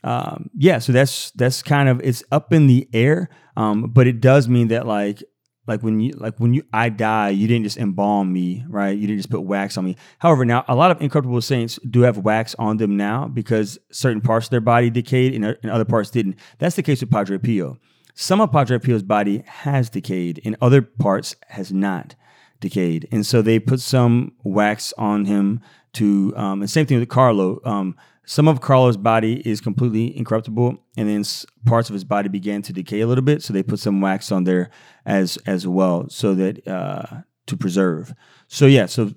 Um, 0.04 0.50
yeah, 0.54 0.80
so 0.80 0.92
that's 0.92 1.32
that's 1.32 1.64
kind 1.64 1.88
of 1.88 2.02
it's 2.04 2.24
up 2.30 2.52
in 2.52 2.68
the 2.68 2.88
air, 2.94 3.30
um, 3.56 3.90
but 3.90 4.06
it 4.06 4.20
does 4.20 4.50
mean 4.50 4.68
that 4.68 4.86
like 4.86 5.24
like 5.68 5.82
when 5.82 6.00
you 6.00 6.14
like 6.18 6.40
when 6.40 6.54
you 6.54 6.64
I 6.72 6.90
die, 6.90 7.30
you 7.30 7.48
didn't 7.48 7.64
just 7.64 7.78
embalm 7.78 8.32
me, 8.32 8.64
right? 8.68 8.98
You 8.98 9.08
didn't 9.08 9.20
just 9.20 9.32
put 9.32 9.42
wax 9.42 9.78
on 9.78 9.86
me. 9.86 9.96
However, 10.20 10.46
now 10.46 10.64
a 10.68 10.76
lot 10.76 10.92
of 10.92 11.02
incorruptible 11.02 11.42
saints 11.42 11.80
do 11.90 12.02
have 12.02 12.20
wax 12.20 12.56
on 12.60 12.78
them 12.78 12.96
now 12.96 13.28
because 13.28 13.80
certain 13.92 14.22
parts 14.22 14.48
of 14.48 14.52
their 14.52 14.62
body 14.62 14.90
decayed 14.90 15.34
and, 15.34 15.46
and 15.46 15.72
other 15.72 15.86
parts 15.86 16.10
didn't. 16.10 16.38
That's 16.60 16.76
the 16.76 16.84
case 16.84 17.02
with 17.02 17.12
Padre 17.12 17.38
Pio. 17.38 17.78
Some 18.14 18.40
of 18.40 18.52
Padre 18.52 18.80
Pio's 18.80 19.04
body 19.04 19.44
has 19.46 19.90
decayed, 19.90 20.40
and 20.46 20.56
other 20.62 20.82
parts 20.82 21.36
has 21.50 21.74
not 21.74 22.16
decayed, 22.62 23.08
and 23.12 23.26
so 23.26 23.42
they 23.42 23.60
put 23.60 23.82
some 23.82 24.32
wax 24.44 24.94
on 24.98 25.26
him 25.26 25.62
to. 25.94 26.34
Um, 26.38 26.62
and 26.62 26.70
same 26.70 26.86
thing 26.86 27.00
with 27.00 27.10
Carlo. 27.10 27.60
Um, 27.66 27.98
some 28.26 28.48
of 28.48 28.62
Carlo's 28.62 28.98
body 28.98 29.42
is 29.48 29.62
completely 29.62 30.16
incorruptible, 30.18 30.78
and 30.98 31.10
then 31.10 31.24
parts 31.66 31.90
of 31.90 31.94
his 31.94 32.04
body 32.04 32.30
began 32.30 32.62
to 32.64 32.74
decay 32.74 33.02
a 33.02 33.08
little 33.08 33.24
bit. 33.24 33.44
So 33.44 33.54
they 33.54 33.64
put 33.64 33.80
some 33.80 34.02
wax 34.02 34.32
on 34.32 34.44
there 34.44 34.70
as 35.06 35.38
as 35.46 35.68
well, 35.68 36.10
so 36.10 36.34
that 36.36 36.68
uh, 36.68 37.22
to 37.48 37.58
preserve. 37.58 38.14
So 38.48 38.66
yeah, 38.66 38.88
so 38.88 39.12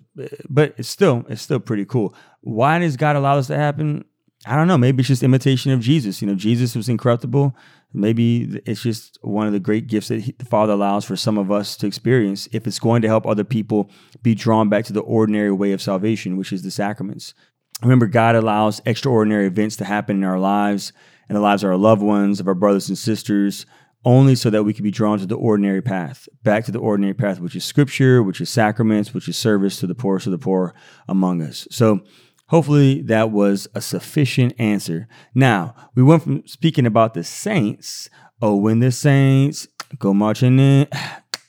but 0.48 0.74
it's 0.76 0.88
still 0.88 1.24
it's 1.28 1.42
still 1.42 1.60
pretty 1.60 1.84
cool. 1.84 2.14
Why 2.40 2.78
does 2.78 2.96
God 2.96 3.16
allow 3.16 3.36
this 3.36 3.46
to 3.48 3.56
happen? 3.56 4.04
I 4.46 4.54
don't 4.54 4.68
know. 4.68 4.78
Maybe 4.78 5.00
it's 5.00 5.08
just 5.08 5.22
imitation 5.22 5.72
of 5.72 5.80
Jesus. 5.80 6.22
You 6.22 6.28
know, 6.28 6.34
Jesus 6.34 6.76
was 6.76 6.88
incorruptible. 6.88 7.56
Maybe 7.92 8.60
it's 8.66 8.82
just 8.82 9.18
one 9.22 9.46
of 9.46 9.52
the 9.52 9.58
great 9.60 9.88
gifts 9.88 10.08
that 10.08 10.20
he, 10.20 10.32
the 10.32 10.44
Father 10.44 10.74
allows 10.74 11.04
for 11.04 11.16
some 11.16 11.38
of 11.38 11.50
us 11.50 11.76
to 11.78 11.86
experience 11.86 12.46
if 12.52 12.66
it's 12.66 12.78
going 12.78 13.02
to 13.02 13.08
help 13.08 13.26
other 13.26 13.44
people 13.44 13.90
be 14.22 14.34
drawn 14.34 14.68
back 14.68 14.84
to 14.84 14.92
the 14.92 15.00
ordinary 15.00 15.50
way 15.50 15.72
of 15.72 15.82
salvation, 15.82 16.36
which 16.36 16.52
is 16.52 16.62
the 16.62 16.70
sacraments. 16.70 17.34
Remember, 17.82 18.06
God 18.06 18.34
allows 18.34 18.80
extraordinary 18.84 19.46
events 19.46 19.76
to 19.76 19.84
happen 19.84 20.16
in 20.16 20.24
our 20.24 20.38
lives 20.38 20.92
and 21.28 21.36
the 21.36 21.40
lives 21.40 21.62
of 21.62 21.70
our 21.70 21.76
loved 21.76 22.02
ones, 22.02 22.40
of 22.40 22.48
our 22.48 22.54
brothers 22.54 22.88
and 22.88 22.98
sisters, 22.98 23.66
only 24.04 24.34
so 24.34 24.50
that 24.50 24.64
we 24.64 24.72
can 24.72 24.84
be 24.84 24.90
drawn 24.90 25.18
to 25.18 25.26
the 25.26 25.36
ordinary 25.36 25.82
path, 25.82 26.28
back 26.42 26.64
to 26.64 26.72
the 26.72 26.78
ordinary 26.78 27.14
path, 27.14 27.40
which 27.40 27.54
is 27.54 27.64
scripture, 27.64 28.22
which 28.22 28.40
is 28.40 28.48
sacraments, 28.48 29.12
which 29.12 29.28
is 29.28 29.36
service 29.36 29.78
to 29.78 29.86
the 29.86 29.94
poorest 29.94 30.26
of 30.26 30.32
the 30.32 30.38
poor 30.38 30.74
among 31.08 31.42
us. 31.42 31.68
So, 31.70 32.00
hopefully, 32.46 33.02
that 33.02 33.30
was 33.30 33.68
a 33.74 33.80
sufficient 33.80 34.54
answer. 34.58 35.08
Now, 35.34 35.74
we 35.94 36.02
went 36.02 36.22
from 36.22 36.46
speaking 36.46 36.86
about 36.86 37.14
the 37.14 37.24
saints. 37.24 38.08
Oh, 38.40 38.56
when 38.56 38.78
the 38.80 38.92
saints 38.92 39.68
go 39.98 40.14
marching 40.14 40.58
in. 40.58 40.88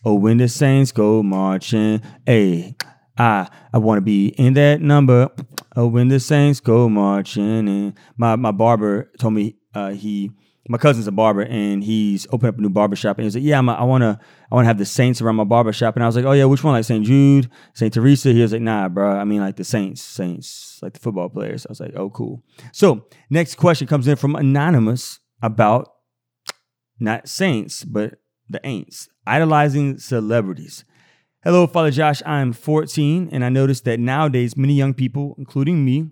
Oh, 0.05 0.13
when 0.13 0.37
the 0.37 0.47
saints 0.47 0.93
go 0.93 1.21
marching. 1.21 2.01
Hey, 2.25 2.77
I 3.19 3.47
I 3.73 3.77
want 3.77 3.97
to 3.97 4.01
be 4.01 4.29
in 4.29 4.53
that 4.53 4.81
number. 4.81 5.29
Oh, 5.75 5.87
when 5.87 6.07
the 6.07 6.19
saints 6.19 6.59
go 6.59 6.89
marching 6.89 7.67
in. 7.67 7.93
My 8.17 8.35
my 8.35 8.51
barber 8.51 9.11
told 9.19 9.33
me 9.33 9.57
uh, 9.75 9.91
he 9.91 10.31
my 10.67 10.77
cousin's 10.77 11.07
a 11.07 11.11
barber 11.11 11.41
and 11.41 11.83
he's 11.83 12.27
opened 12.27 12.49
up 12.49 12.57
a 12.59 12.61
new 12.61 12.69
barber 12.69 12.95
shop 12.95 13.17
and 13.17 13.23
he 13.23 13.25
was 13.25 13.35
like, 13.35 13.43
yeah, 13.43 13.57
I'm 13.57 13.67
a, 13.69 13.73
I 13.73 13.83
want 13.83 14.03
to 14.03 14.19
I 14.51 14.55
want 14.55 14.65
to 14.65 14.67
have 14.67 14.77
the 14.77 14.85
saints 14.85 15.19
around 15.19 15.35
my 15.35 15.43
barber 15.43 15.73
shop 15.73 15.95
and 15.95 16.03
I 16.03 16.07
was 16.07 16.15
like, 16.15 16.25
oh 16.25 16.31
yeah, 16.31 16.45
which 16.45 16.63
one? 16.63 16.73
Like 16.73 16.85
St. 16.85 17.05
Jude, 17.05 17.49
St. 17.73 17.93
Teresa. 17.93 18.31
He 18.31 18.41
was 18.41 18.53
like, 18.53 18.61
nah, 18.61 18.87
bro. 18.87 19.11
I 19.11 19.25
mean 19.25 19.41
like 19.41 19.57
the 19.57 19.63
saints, 19.63 20.01
saints, 20.01 20.79
like 20.81 20.93
the 20.93 20.99
football 20.99 21.27
players. 21.27 21.65
I 21.65 21.69
was 21.69 21.79
like, 21.79 21.93
oh 21.95 22.09
cool. 22.11 22.43
So 22.71 23.07
next 23.29 23.55
question 23.55 23.87
comes 23.87 24.07
in 24.07 24.15
from 24.15 24.35
anonymous 24.35 25.19
about 25.41 25.91
not 26.99 27.27
saints 27.27 27.83
but 27.83 28.15
the 28.47 28.59
ain'ts 28.63 29.09
idolizing 29.25 29.97
celebrities. 29.97 30.83
Hello, 31.41 31.67
Father 31.67 31.89
Josh. 31.89 32.21
I'm 32.25 32.51
14, 32.51 33.29
and 33.31 33.45
I 33.45 33.49
noticed 33.49 33.85
that 33.85 33.97
nowadays 33.97 34.57
many 34.57 34.73
young 34.73 34.93
people, 34.93 35.35
including 35.37 35.85
me, 35.85 36.09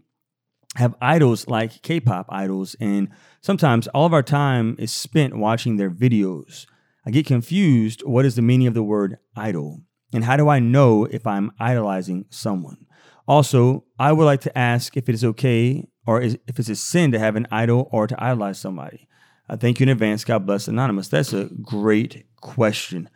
have 0.78 0.96
idols 1.02 1.50
like 1.50 1.82
K 1.82 2.00
pop 2.00 2.28
idols, 2.30 2.78
and 2.80 3.10
sometimes 3.42 3.90
all 3.90 4.06
of 4.06 4.14
our 4.14 4.24
time 4.24 4.78
is 4.80 4.94
spent 4.94 5.36
watching 5.36 5.76
their 5.76 5.90
videos. 5.90 6.66
I 7.06 7.12
get 7.12 7.26
confused 7.26 8.04
what 8.06 8.24
is 8.24 8.38
the 8.38 8.42
meaning 8.42 8.68
of 8.68 8.74
the 8.74 8.84
word 8.84 9.18
idol, 9.36 9.82
and 10.14 10.24
how 10.24 10.38
do 10.38 10.48
I 10.48 10.60
know 10.60 11.04
if 11.04 11.28
I'm 11.28 11.52
idolizing 11.60 12.24
someone? 12.30 12.86
Also, 13.28 13.84
I 14.00 14.14
would 14.14 14.24
like 14.24 14.42
to 14.42 14.58
ask 14.58 14.96
if 14.96 15.10
it 15.10 15.14
is 15.14 15.26
okay 15.26 15.90
or 16.06 16.22
is, 16.22 16.38
if 16.48 16.58
it's 16.58 16.70
a 16.70 16.76
sin 16.78 17.12
to 17.12 17.20
have 17.20 17.36
an 17.36 17.48
idol 17.52 17.90
or 17.92 18.08
to 18.08 18.24
idolize 18.24 18.60
somebody. 18.60 19.10
I 19.50 19.58
thank 19.58 19.82
you 19.82 19.84
in 19.84 19.90
advance. 19.90 20.24
God 20.24 20.46
bless 20.46 20.70
Anonymous. 20.70 21.10
That's 21.10 21.34
a 21.34 21.50
great 21.62 22.26
question. 22.40 23.10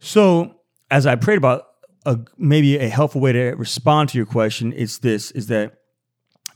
So, 0.00 0.56
as 0.94 1.06
I 1.06 1.16
prayed 1.16 1.38
about 1.38 1.66
a, 2.06 2.20
maybe 2.38 2.78
a 2.78 2.88
helpful 2.88 3.20
way 3.20 3.32
to 3.32 3.50
respond 3.54 4.10
to 4.10 4.16
your 4.16 4.26
question, 4.26 4.72
it's 4.76 4.98
this: 4.98 5.32
is 5.32 5.48
that 5.48 5.74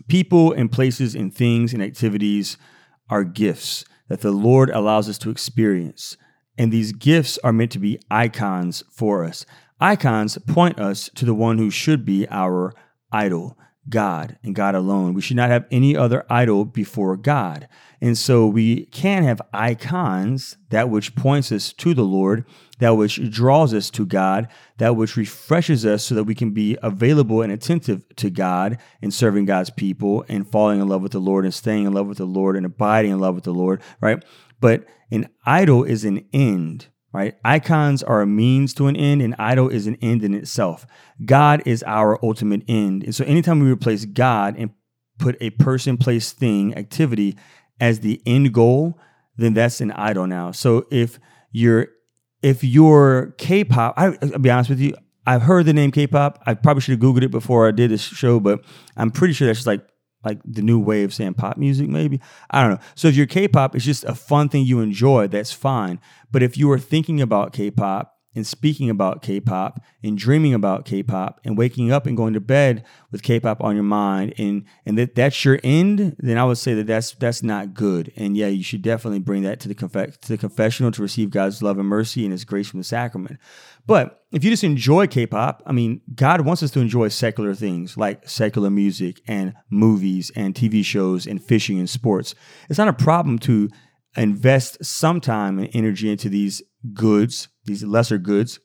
people 0.06 0.52
and 0.52 0.70
places 0.70 1.16
and 1.16 1.34
things 1.34 1.74
and 1.74 1.82
activities 1.82 2.56
are 3.10 3.24
gifts 3.24 3.84
that 4.06 4.20
the 4.20 4.30
Lord 4.30 4.70
allows 4.70 5.08
us 5.08 5.18
to 5.18 5.30
experience, 5.30 6.16
and 6.56 6.70
these 6.70 6.92
gifts 6.92 7.36
are 7.42 7.52
meant 7.52 7.72
to 7.72 7.80
be 7.80 7.98
icons 8.12 8.84
for 8.92 9.24
us. 9.24 9.44
Icons 9.80 10.38
point 10.46 10.78
us 10.78 11.10
to 11.16 11.24
the 11.24 11.34
one 11.34 11.58
who 11.58 11.70
should 11.70 12.04
be 12.04 12.28
our 12.30 12.72
idol. 13.10 13.58
God 13.88 14.38
and 14.42 14.54
God 14.54 14.74
alone. 14.74 15.14
We 15.14 15.22
should 15.22 15.36
not 15.36 15.50
have 15.50 15.66
any 15.70 15.96
other 15.96 16.24
idol 16.30 16.64
before 16.64 17.16
God. 17.16 17.68
And 18.00 18.16
so 18.16 18.46
we 18.46 18.86
can 18.86 19.24
have 19.24 19.42
icons, 19.52 20.56
that 20.70 20.88
which 20.88 21.16
points 21.16 21.50
us 21.50 21.72
to 21.74 21.94
the 21.94 22.04
Lord, 22.04 22.44
that 22.78 22.96
which 22.96 23.30
draws 23.30 23.74
us 23.74 23.90
to 23.90 24.06
God, 24.06 24.48
that 24.76 24.94
which 24.94 25.16
refreshes 25.16 25.84
us 25.84 26.04
so 26.04 26.14
that 26.14 26.24
we 26.24 26.34
can 26.34 26.50
be 26.50 26.76
available 26.82 27.42
and 27.42 27.52
attentive 27.52 28.04
to 28.16 28.30
God 28.30 28.78
and 29.02 29.12
serving 29.12 29.46
God's 29.46 29.70
people 29.70 30.24
and 30.28 30.48
falling 30.48 30.80
in 30.80 30.88
love 30.88 31.02
with 31.02 31.12
the 31.12 31.18
Lord 31.18 31.44
and 31.44 31.54
staying 31.54 31.86
in 31.86 31.92
love 31.92 32.06
with 32.06 32.18
the 32.18 32.24
Lord 32.24 32.56
and 32.56 32.66
abiding 32.66 33.10
in 33.10 33.18
love 33.18 33.34
with 33.34 33.44
the 33.44 33.52
Lord, 33.52 33.82
right? 34.00 34.24
But 34.60 34.84
an 35.10 35.28
idol 35.44 35.84
is 35.84 36.04
an 36.04 36.24
end 36.32 36.88
right? 37.12 37.36
Icons 37.44 38.02
are 38.02 38.20
a 38.20 38.26
means 38.26 38.74
to 38.74 38.86
an 38.86 38.96
end, 38.96 39.22
and 39.22 39.34
idol 39.38 39.68
is 39.68 39.86
an 39.86 39.96
end 40.02 40.22
in 40.22 40.34
itself. 40.34 40.86
God 41.24 41.62
is 41.66 41.82
our 41.86 42.18
ultimate 42.24 42.62
end. 42.68 43.04
And 43.04 43.14
so 43.14 43.24
anytime 43.24 43.60
we 43.60 43.70
replace 43.70 44.04
God 44.04 44.56
and 44.58 44.70
put 45.18 45.36
a 45.40 45.50
person, 45.50 45.96
place, 45.96 46.32
thing, 46.32 46.76
activity 46.76 47.36
as 47.80 48.00
the 48.00 48.20
end 48.26 48.52
goal, 48.52 48.98
then 49.36 49.54
that's 49.54 49.80
an 49.80 49.92
idol 49.92 50.26
now. 50.26 50.52
So 50.52 50.86
if 50.90 51.18
you're 51.52 51.88
if 52.42 52.62
you're 52.62 53.34
K-pop, 53.38 53.94
I, 53.96 54.10
will 54.10 54.38
be 54.38 54.50
honest 54.50 54.70
with 54.70 54.78
you, 54.78 54.94
I've 55.26 55.42
heard 55.42 55.66
the 55.66 55.72
name 55.72 55.90
K-pop. 55.90 56.40
I 56.46 56.54
probably 56.54 56.80
should 56.80 56.92
have 56.92 57.00
googled 57.00 57.24
it 57.24 57.30
before 57.30 57.66
I 57.66 57.72
did 57.72 57.90
this 57.90 58.00
show, 58.00 58.38
but 58.38 58.64
I'm 58.96 59.10
pretty 59.10 59.34
sure 59.34 59.46
that's 59.46 59.58
just 59.58 59.66
like 59.66 59.84
like 60.24 60.40
the 60.44 60.62
new 60.62 60.78
way 60.78 61.04
of 61.04 61.14
saying 61.14 61.34
pop 61.34 61.56
music, 61.56 61.88
maybe. 61.88 62.20
I 62.50 62.62
don't 62.62 62.72
know. 62.72 62.80
So 62.94 63.08
if 63.08 63.16
you're 63.16 63.26
K-pop, 63.26 63.74
it's 63.74 63.84
just 63.84 64.04
a 64.04 64.14
fun 64.14 64.48
thing 64.48 64.64
you 64.64 64.80
enjoy. 64.80 65.28
That's 65.28 65.52
fine. 65.52 66.00
But 66.30 66.42
if 66.42 66.58
you 66.58 66.70
are 66.72 66.78
thinking 66.78 67.20
about 67.20 67.52
K-pop 67.52 68.18
and 68.34 68.46
speaking 68.46 68.90
about 68.90 69.22
K-pop 69.22 69.80
and 70.02 70.16
dreaming 70.16 70.54
about 70.54 70.84
K-pop 70.84 71.40
and 71.44 71.56
waking 71.56 71.90
up 71.90 72.06
and 72.06 72.16
going 72.16 72.34
to 72.34 72.40
bed 72.40 72.84
with 73.10 73.22
K-pop 73.22 73.62
on 73.62 73.74
your 73.74 73.84
mind 73.84 74.34
and 74.38 74.64
and 74.84 74.98
that 74.98 75.14
that's 75.14 75.44
your 75.44 75.58
end, 75.64 76.14
then 76.18 76.38
I 76.38 76.44
would 76.44 76.58
say 76.58 76.74
that 76.74 76.86
that's 76.86 77.12
that's 77.12 77.42
not 77.42 77.74
good. 77.74 78.12
And 78.16 78.36
yeah, 78.36 78.48
you 78.48 78.62
should 78.62 78.82
definitely 78.82 79.20
bring 79.20 79.42
that 79.42 79.60
to 79.60 79.68
the 79.68 79.74
conf- 79.74 80.20
to 80.20 80.28
the 80.28 80.38
confessional 80.38 80.92
to 80.92 81.02
receive 81.02 81.30
God's 81.30 81.62
love 81.62 81.78
and 81.78 81.88
mercy 81.88 82.24
and 82.24 82.32
His 82.32 82.44
grace 82.44 82.68
from 82.68 82.80
the 82.80 82.84
sacrament. 82.84 83.38
But 83.88 84.22
if 84.32 84.44
you 84.44 84.50
just 84.50 84.64
enjoy 84.64 85.06
K-pop, 85.06 85.62
I 85.66 85.72
mean, 85.72 86.02
God 86.14 86.42
wants 86.42 86.62
us 86.62 86.70
to 86.72 86.80
enjoy 86.80 87.08
secular 87.08 87.54
things 87.54 87.96
like 87.96 88.28
secular 88.28 88.68
music 88.68 89.22
and 89.26 89.54
movies 89.70 90.30
and 90.36 90.54
TV 90.54 90.84
shows 90.84 91.26
and 91.26 91.42
fishing 91.42 91.78
and 91.78 91.88
sports. 91.88 92.34
It's 92.68 92.78
not 92.78 92.88
a 92.88 92.92
problem 92.92 93.38
to 93.40 93.70
invest 94.14 94.84
some 94.84 95.22
time 95.22 95.58
and 95.58 95.70
energy 95.72 96.10
into 96.10 96.28
these 96.28 96.60
goods, 96.92 97.48
these 97.64 97.82
lesser 97.82 98.18
goods, 98.18 98.60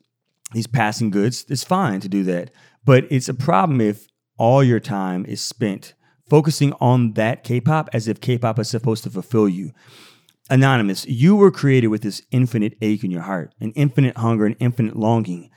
these 0.51 0.67
passing 0.67 1.09
goods, 1.09 1.45
it's 1.47 1.63
fine 1.63 2.01
to 2.01 2.09
do 2.09 2.23
that. 2.23 2.51
But 2.83 3.05
it's 3.09 3.29
a 3.29 3.33
problem 3.33 3.79
if 3.79 4.07
all 4.37 4.61
your 4.61 4.81
time 4.81 5.25
is 5.25 5.39
spent 5.39 5.93
focusing 6.29 6.73
on 6.81 7.13
that 7.13 7.45
K 7.45 7.61
pop 7.61 7.89
as 7.93 8.09
if 8.09 8.19
K 8.19 8.37
pop 8.37 8.59
is 8.59 8.69
supposed 8.69 9.03
to 9.05 9.09
fulfill 9.09 9.47
you. 9.47 9.71
Anonymous, 10.49 11.05
you 11.05 11.35
were 11.35 11.51
created 11.51 11.87
with 11.87 12.01
this 12.01 12.21
infinite 12.31 12.77
ache 12.81 13.03
in 13.03 13.11
your 13.11 13.21
heart, 13.21 13.53
an 13.61 13.71
infinite 13.71 14.17
hunger, 14.17 14.45
an 14.45 14.57
infinite 14.59 14.95
longing. 14.95 15.49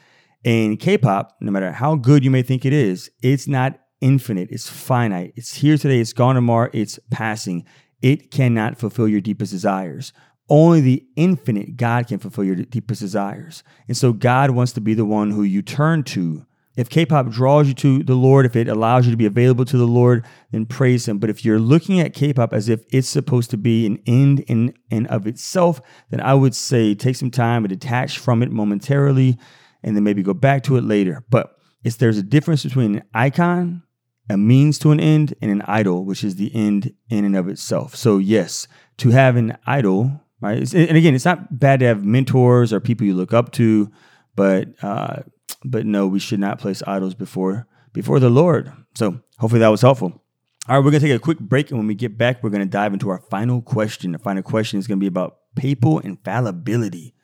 And 0.45 0.78
K 0.78 0.97
pop, 0.97 1.37
no 1.40 1.50
matter 1.50 1.73
how 1.73 1.97
good 1.97 2.25
you 2.25 2.31
may 2.31 2.43
think 2.43 2.64
it 2.64 2.73
is, 2.73 3.11
it's 3.21 3.49
not 3.49 3.81
infinite, 4.00 4.49
it's 4.50 4.69
finite. 4.69 5.33
It's 5.35 5.55
here 5.57 5.76
today, 5.76 5.99
it's 5.99 6.12
gone 6.12 6.37
tomorrow, 6.37 6.71
it's 6.73 7.00
passing. 7.11 7.64
It 8.00 8.31
cannot 8.31 8.78
fulfill 8.78 9.09
your 9.09 9.21
deepest 9.21 9.50
desires. 9.50 10.12
Only 10.49 10.81
the 10.81 11.05
infinite 11.16 11.76
God 11.76 12.07
can 12.07 12.19
fulfill 12.19 12.45
your 12.45 12.55
deepest 12.55 13.00
desires. 13.00 13.64
And 13.88 13.97
so 13.97 14.12
God 14.12 14.50
wants 14.50 14.73
to 14.75 14.81
be 14.81 14.95
the 14.95 15.05
one 15.05 15.33
who 15.33 15.43
you 15.43 15.62
turn 15.62 16.05
to. 16.05 16.47
If 16.76 16.90
K 16.90 17.06
pop 17.06 17.30
draws 17.30 17.68
you 17.68 17.75
to 17.75 18.02
the 18.02 18.14
Lord, 18.14 18.47
if 18.47 18.54
it 18.54 18.68
allows 18.68 19.06
you 19.06 19.11
to 19.11 19.16
be 19.16 19.26
available 19.26 19.64
to 19.64 19.76
the 19.78 19.87
Lord, 19.87 20.25
then 20.52 20.66
praise 20.66 21.09
Him. 21.09 21.18
But 21.18 21.30
if 21.30 21.45
you're 21.45 21.59
looking 21.59 22.00
at 22.00 22.14
K 22.14 22.33
pop 22.33 22.52
as 22.52 22.68
if 22.68 22.85
it's 22.90 23.09
supposed 23.09 23.50
to 23.50 23.56
be 23.56 23.87
an 23.87 23.99
end 24.06 24.40
in 24.40 24.75
and 24.90 25.06
of 25.09 25.26
itself, 25.26 25.80
then 26.11 26.21
I 26.21 26.35
would 26.35 26.54
say 26.54 26.95
take 26.95 27.16
some 27.16 27.30
time 27.30 27.64
and 27.64 27.71
detach 27.71 28.18
from 28.18 28.42
it 28.42 28.52
momentarily 28.52 29.38
and 29.83 29.97
then 29.97 30.04
maybe 30.04 30.23
go 30.23 30.35
back 30.35 30.62
to 30.64 30.76
it 30.76 30.85
later. 30.85 31.25
But 31.30 31.52
there's 31.83 32.18
a 32.18 32.23
difference 32.23 32.64
between 32.64 32.97
an 32.97 33.02
icon, 33.14 33.83
a 34.28 34.37
means 34.37 34.78
to 34.80 34.90
an 34.90 34.99
end, 34.99 35.35
and 35.40 35.50
an 35.50 35.62
idol, 35.62 36.04
which 36.04 36.25
is 36.25 36.35
the 36.35 36.52
end 36.54 36.92
in 37.09 37.25
and 37.25 37.37
of 37.37 37.49
itself. 37.49 37.95
So, 37.95 38.18
yes, 38.18 38.66
to 38.99 39.11
have 39.11 39.37
an 39.37 39.56
idol 39.66 40.21
right? 40.40 40.75
and 40.75 40.97
again, 40.97 41.14
it's 41.14 41.25
not 41.25 41.59
bad 41.59 41.80
to 41.80 41.87
have 41.87 42.04
mentors 42.04 42.73
or 42.73 42.80
people 42.80 43.06
you 43.06 43.14
look 43.14 43.33
up 43.33 43.52
to, 43.52 43.90
but 44.35 44.68
uh, 44.83 45.23
but 45.66 45.87
no, 45.87 46.06
we 46.06 46.18
should 46.18 46.40
not 46.40 46.58
place 46.58 46.82
idols 46.87 47.14
before 47.14 47.66
before 47.92 48.20
the 48.20 48.30
Lord. 48.30 48.73
So 48.94 49.20
hopefully 49.38 49.61
that 49.61 49.68
was 49.68 49.80
helpful. 49.80 50.23
All 50.68 50.76
right, 50.76 50.85
we're 50.85 50.90
gonna 50.90 51.00
take 51.00 51.12
a 51.12 51.18
quick 51.18 51.38
break, 51.38 51.70
and 51.70 51.78
when 51.78 51.87
we 51.87 51.94
get 51.94 52.18
back, 52.18 52.42
we're 52.42 52.50
gonna 52.50 52.66
dive 52.66 52.92
into 52.92 53.08
our 53.08 53.20
final 53.30 53.62
question. 53.62 54.12
The 54.12 54.18
final 54.18 54.42
question 54.42 54.78
is 54.78 54.87
gonna 54.87 54.99
be 54.99 55.06
about 55.06 55.38
papal 55.54 56.00
infallibility. 56.00 57.14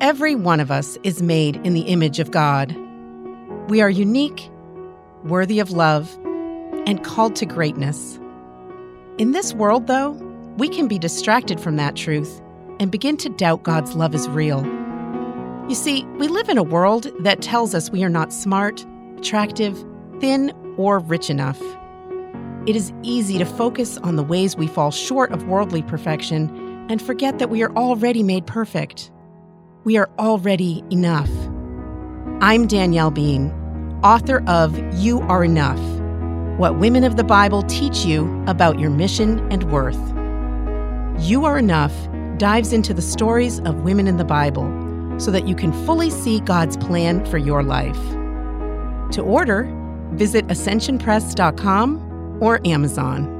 Every 0.00 0.34
one 0.34 0.60
of 0.60 0.70
us 0.70 0.96
is 1.02 1.22
made 1.22 1.56
in 1.64 1.74
the 1.74 1.82
image 1.82 2.18
of 2.18 2.30
God. 2.30 2.74
We 3.68 3.80
are 3.80 3.90
unique, 3.90 4.48
worthy 5.24 5.60
of 5.60 5.70
love, 5.70 6.16
and 6.86 7.04
called 7.04 7.36
to 7.36 7.46
greatness. 7.46 8.18
In 9.18 9.32
this 9.32 9.52
world, 9.52 9.86
though, 9.86 10.12
we 10.56 10.68
can 10.68 10.88
be 10.88 10.98
distracted 10.98 11.60
from 11.60 11.76
that 11.76 11.96
truth 11.96 12.40
and 12.80 12.90
begin 12.90 13.16
to 13.18 13.28
doubt 13.28 13.64
God's 13.64 13.94
love 13.94 14.14
is 14.14 14.28
real. 14.28 14.64
You 15.68 15.74
see, 15.74 16.04
we 16.16 16.28
live 16.28 16.48
in 16.48 16.56
a 16.56 16.62
world 16.62 17.08
that 17.20 17.42
tells 17.42 17.74
us 17.74 17.90
we 17.90 18.02
are 18.02 18.08
not 18.08 18.32
smart, 18.32 18.86
attractive, 19.18 19.84
thin, 20.18 20.50
or 20.78 20.98
rich 20.98 21.28
enough. 21.28 21.60
It 22.66 22.74
is 22.74 22.90
easy 23.02 23.36
to 23.36 23.44
focus 23.44 23.98
on 23.98 24.16
the 24.16 24.22
ways 24.22 24.56
we 24.56 24.66
fall 24.66 24.90
short 24.90 25.30
of 25.30 25.44
worldly 25.44 25.82
perfection 25.82 26.86
and 26.88 27.02
forget 27.02 27.38
that 27.38 27.50
we 27.50 27.62
are 27.62 27.70
already 27.76 28.22
made 28.22 28.46
perfect. 28.46 29.10
We 29.84 29.98
are 29.98 30.08
already 30.18 30.82
enough. 30.90 31.30
I'm 32.40 32.66
Danielle 32.66 33.10
Bean, 33.10 33.50
author 34.02 34.42
of 34.46 34.78
You 34.98 35.20
Are 35.20 35.44
Enough 35.44 35.78
What 36.58 36.78
Women 36.78 37.04
of 37.04 37.16
the 37.16 37.24
Bible 37.24 37.62
Teach 37.64 38.06
You 38.06 38.42
About 38.46 38.78
Your 38.78 38.88
Mission 38.88 39.46
and 39.52 39.70
Worth. 39.70 40.00
You 41.20 41.44
Are 41.44 41.58
Enough 41.58 41.92
dives 42.38 42.72
into 42.72 42.94
the 42.94 43.02
stories 43.02 43.60
of 43.60 43.82
women 43.82 44.06
in 44.06 44.16
the 44.16 44.24
Bible 44.24 44.87
so 45.18 45.30
that 45.30 45.46
you 45.46 45.54
can 45.54 45.72
fully 45.84 46.10
see 46.10 46.40
God's 46.40 46.76
plan 46.76 47.24
for 47.26 47.38
your 47.38 47.62
life. 47.62 47.98
To 49.12 49.22
order, 49.22 49.68
visit 50.12 50.46
ascensionpress.com 50.48 52.38
or 52.40 52.66
Amazon. 52.66 53.38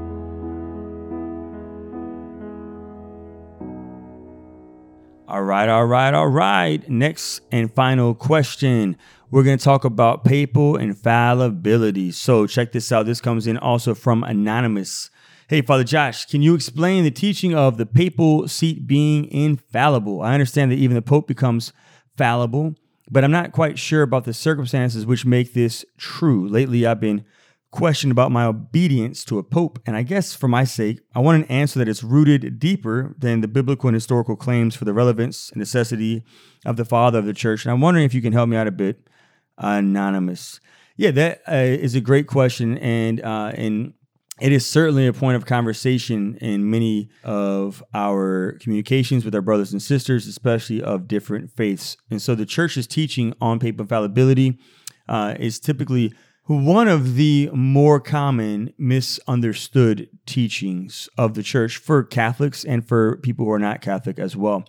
All 5.27 5.43
right, 5.43 5.69
all 5.69 5.85
right, 5.85 6.11
all 6.11 6.27
right. 6.27 6.89
Next 6.89 7.41
and 7.51 7.71
final 7.71 8.15
question. 8.15 8.97
We're 9.29 9.43
going 9.43 9.59
to 9.59 9.63
talk 9.63 9.85
about 9.85 10.25
papal 10.25 10.75
infallibility. 10.75 12.11
So 12.11 12.47
check 12.47 12.71
this 12.71 12.91
out. 12.91 13.05
This 13.05 13.21
comes 13.21 13.45
in 13.45 13.55
also 13.55 13.93
from 13.93 14.23
Anonymous. 14.23 15.11
Hey, 15.49 15.63
Father 15.63 15.83
Josh, 15.83 16.27
can 16.27 16.43
you 16.43 16.53
explain 16.53 17.03
the 17.03 17.09
teaching 17.09 17.55
of 17.55 17.77
the 17.77 17.87
papal 17.87 18.47
seat 18.47 18.85
being 18.85 19.25
infallible? 19.31 20.21
I 20.21 20.35
understand 20.35 20.71
that 20.71 20.75
even 20.75 20.93
the 20.93 21.01
Pope 21.01 21.27
becomes 21.27 21.73
fallible, 22.15 22.75
but 23.09 23.23
I'm 23.23 23.31
not 23.31 23.51
quite 23.51 23.79
sure 23.79 24.03
about 24.03 24.25
the 24.25 24.33
circumstances 24.35 25.07
which 25.07 25.25
make 25.25 25.55
this 25.55 25.83
true. 25.97 26.47
Lately, 26.47 26.85
I've 26.85 26.99
been 26.99 27.25
questioned 27.71 28.11
about 28.11 28.31
my 28.31 28.45
obedience 28.45 29.25
to 29.25 29.39
a 29.39 29.43
Pope, 29.43 29.79
and 29.87 29.95
I 29.95 30.03
guess 30.03 30.35
for 30.35 30.47
my 30.47 30.65
sake, 30.65 30.99
I 31.15 31.19
want 31.19 31.41
an 31.41 31.49
answer 31.49 31.79
that 31.79 31.87
is 31.87 32.03
rooted 32.03 32.59
deeper 32.59 33.15
than 33.17 33.41
the 33.41 33.47
biblical 33.47 33.87
and 33.87 33.95
historical 33.95 34.35
claims 34.35 34.75
for 34.75 34.85
the 34.85 34.93
relevance 34.93 35.49
and 35.49 35.57
necessity 35.57 36.23
of 36.63 36.77
the 36.77 36.85
Father 36.85 37.17
of 37.17 37.25
the 37.25 37.33
Church. 37.33 37.65
And 37.65 37.71
I'm 37.71 37.81
wondering 37.81 38.05
if 38.05 38.13
you 38.13 38.21
can 38.21 38.33
help 38.33 38.49
me 38.49 38.55
out 38.55 38.67
a 38.67 38.71
bit, 38.71 39.09
Anonymous. 39.57 40.59
Yeah, 40.95 41.09
that 41.09 41.41
uh, 41.47 41.55
is 41.55 41.95
a 41.95 42.01
great 42.01 42.27
question, 42.27 42.77
and 42.77 43.19
uh, 43.23 43.51
and 43.55 43.93
it 44.41 44.51
is 44.51 44.65
certainly 44.65 45.07
a 45.07 45.13
point 45.13 45.35
of 45.35 45.45
conversation 45.45 46.37
in 46.41 46.69
many 46.69 47.09
of 47.23 47.83
our 47.93 48.57
communications 48.61 49.25
with 49.25 49.35
our 49.35 49.41
brothers 49.41 49.71
and 49.71 49.81
sisters, 49.81 50.27
especially 50.27 50.81
of 50.81 51.07
different 51.07 51.51
faiths. 51.51 51.97
And 52.09 52.21
so 52.21 52.35
the 52.35 52.45
church's 52.45 52.87
teaching 52.87 53.33
on 53.41 53.59
papal 53.59 53.83
infallibility 53.83 54.59
uh, 55.07 55.35
is 55.39 55.59
typically 55.59 56.13
one 56.45 56.87
of 56.87 57.15
the 57.15 57.49
more 57.53 57.99
common 57.99 58.73
misunderstood 58.77 60.09
teachings 60.25 61.07
of 61.17 61.35
the 61.35 61.43
church 61.43 61.77
for 61.77 62.03
Catholics 62.03 62.63
and 62.63 62.87
for 62.87 63.17
people 63.17 63.45
who 63.45 63.51
are 63.51 63.59
not 63.59 63.81
Catholic 63.81 64.17
as 64.17 64.35
well. 64.35 64.63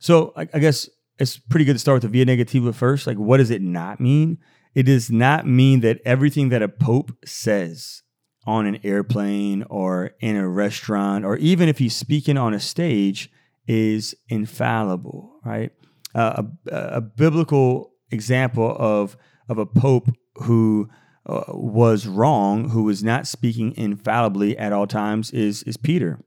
So 0.00 0.32
I, 0.36 0.48
I 0.52 0.58
guess 0.58 0.88
it's 1.18 1.38
pretty 1.38 1.64
good 1.64 1.74
to 1.74 1.78
start 1.78 2.02
with 2.02 2.10
the 2.10 2.24
via 2.24 2.26
negativa 2.26 2.74
first. 2.74 3.06
Like, 3.06 3.18
what 3.18 3.36
does 3.36 3.50
it 3.50 3.62
not 3.62 4.00
mean? 4.00 4.38
It 4.74 4.84
does 4.84 5.10
not 5.10 5.46
mean 5.46 5.80
that 5.80 6.00
everything 6.04 6.48
that 6.48 6.62
a 6.62 6.68
pope 6.68 7.12
says 7.24 8.02
on 8.46 8.66
an 8.66 8.78
airplane 8.82 9.64
or 9.68 10.12
in 10.20 10.36
a 10.36 10.48
restaurant, 10.48 11.24
or 11.24 11.36
even 11.36 11.68
if 11.68 11.78
he's 11.78 11.94
speaking 11.94 12.38
on 12.38 12.54
a 12.54 12.60
stage, 12.60 13.30
is 13.66 14.14
infallible, 14.28 15.38
right? 15.44 15.70
Uh, 16.14 16.42
a, 16.72 16.76
a, 16.76 17.00
biblical 17.00 17.92
example 18.10 18.74
of, 18.78 19.16
of 19.48 19.58
a 19.58 19.66
pope 19.66 20.08
who 20.36 20.88
uh, 21.26 21.44
was 21.48 22.06
wrong, 22.06 22.70
who 22.70 22.82
was 22.82 23.04
not 23.04 23.26
speaking 23.26 23.72
infallibly 23.76 24.58
at 24.58 24.72
all 24.72 24.86
times, 24.86 25.30
is, 25.30 25.62
is 25.64 25.76
Peter. 25.76 26.18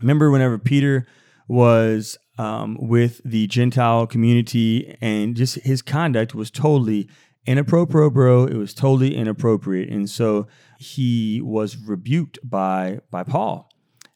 Remember, 0.00 0.30
whenever 0.30 0.58
Peter 0.58 1.06
was 1.48 2.18
um, 2.38 2.76
with 2.80 3.20
the 3.24 3.46
Gentile 3.48 4.06
community 4.06 4.96
and 5.00 5.34
just 5.34 5.56
his 5.56 5.82
conduct 5.82 6.34
was 6.34 6.50
totally 6.50 7.08
inappropriate, 7.46 8.12
bro. 8.12 8.44
It 8.44 8.56
was 8.56 8.74
totally 8.74 9.16
inappropriate. 9.16 9.88
And 9.88 10.08
so 10.08 10.46
he 10.78 11.40
was 11.42 11.76
rebuked 11.76 12.38
by 12.42 13.00
by 13.10 13.24
Paul. 13.24 13.68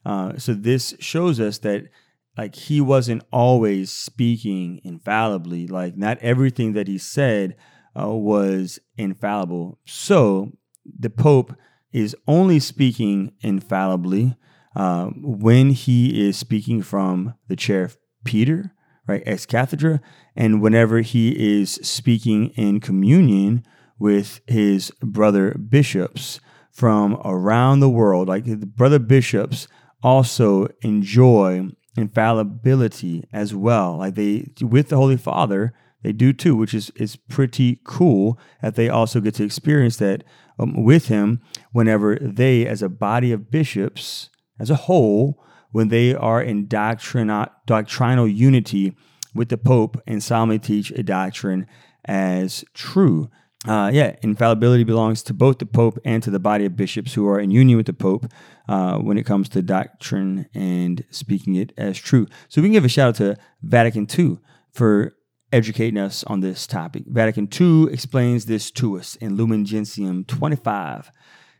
Uh, 0.04 0.38
so 0.38 0.54
this 0.54 0.94
shows 1.00 1.40
us 1.40 1.58
that 1.58 1.88
like 2.36 2.54
he 2.54 2.80
wasn't 2.80 3.22
always 3.32 3.90
speaking 3.90 4.80
infallibly. 4.84 5.66
Like 5.66 5.96
not 5.96 6.18
everything 6.18 6.74
that 6.74 6.88
he 6.88 6.98
said 6.98 7.56
uh, 7.98 8.08
was 8.08 8.78
infallible. 8.96 9.78
So 9.86 10.52
the 10.84 11.10
Pope 11.10 11.54
is 11.92 12.14
only 12.28 12.60
speaking 12.60 13.32
infallibly 13.40 14.36
uh, 14.76 15.06
when 15.16 15.70
he 15.70 16.28
is 16.28 16.36
speaking 16.36 16.82
from 16.82 17.34
the 17.48 17.56
chair 17.56 17.84
of 17.84 17.96
Peter, 18.24 18.72
right, 19.06 19.22
ex 19.26 19.46
cathedra, 19.46 20.00
and 20.34 20.60
whenever 20.60 21.00
he 21.00 21.58
is 21.60 21.74
speaking 21.82 22.48
in 22.50 22.80
communion 22.80 23.64
with 23.98 24.40
his 24.46 24.90
brother 25.02 25.52
bishops 25.52 26.40
from 26.70 27.20
around 27.24 27.80
the 27.80 27.88
world, 27.88 28.28
like 28.28 28.44
the 28.44 28.66
brother 28.66 28.98
bishops 28.98 29.68
also 30.02 30.68
enjoy 30.82 31.68
infallibility 31.96 33.24
as 33.32 33.54
well. 33.54 33.96
Like 33.96 34.14
they, 34.14 34.52
with 34.60 34.90
the 34.90 34.96
Holy 34.96 35.16
Father, 35.16 35.72
they 36.02 36.12
do 36.12 36.32
too, 36.32 36.54
which 36.54 36.74
is, 36.74 36.90
is 36.96 37.16
pretty 37.16 37.80
cool 37.84 38.38
that 38.62 38.74
they 38.74 38.88
also 38.88 39.20
get 39.20 39.34
to 39.36 39.44
experience 39.44 39.96
that 39.96 40.22
um, 40.58 40.84
with 40.84 41.08
him 41.08 41.40
whenever 41.72 42.16
they, 42.20 42.66
as 42.66 42.82
a 42.82 42.88
body 42.88 43.32
of 43.32 43.50
bishops, 43.50 44.28
as 44.60 44.70
a 44.70 44.76
whole, 44.76 45.42
when 45.72 45.88
they 45.88 46.14
are 46.14 46.42
in 46.42 46.66
doctrinal, 46.66 47.46
doctrinal 47.66 48.28
unity 48.28 48.94
with 49.34 49.48
the 49.48 49.58
Pope 49.58 50.00
and 50.06 50.22
solemnly 50.22 50.58
teach 50.58 50.90
a 50.92 51.02
doctrine 51.02 51.66
as 52.04 52.64
true. 52.74 53.28
Uh, 53.66 53.90
yeah, 53.92 54.14
infallibility 54.22 54.84
belongs 54.84 55.22
to 55.24 55.34
both 55.34 55.58
the 55.58 55.66
Pope 55.66 55.98
and 56.04 56.22
to 56.22 56.30
the 56.30 56.38
body 56.38 56.64
of 56.64 56.76
bishops 56.76 57.14
who 57.14 57.26
are 57.28 57.40
in 57.40 57.50
union 57.50 57.76
with 57.76 57.86
the 57.86 57.92
Pope 57.92 58.26
uh, 58.68 58.98
when 58.98 59.18
it 59.18 59.26
comes 59.26 59.48
to 59.48 59.62
doctrine 59.62 60.46
and 60.54 61.04
speaking 61.10 61.56
it 61.56 61.72
as 61.76 61.98
true. 61.98 62.26
So 62.48 62.60
we 62.60 62.68
can 62.68 62.72
give 62.72 62.84
a 62.84 62.88
shout 62.88 63.08
out 63.08 63.14
to 63.16 63.36
Vatican 63.62 64.06
II 64.16 64.38
for 64.70 65.16
educating 65.52 65.98
us 65.98 66.22
on 66.24 66.40
this 66.40 66.66
topic. 66.66 67.04
Vatican 67.06 67.48
II 67.60 67.92
explains 67.92 68.46
this 68.46 68.70
to 68.72 68.98
us 68.98 69.16
in 69.16 69.36
Lumen 69.36 69.64
Gentium 69.64 70.24
25. 70.24 71.10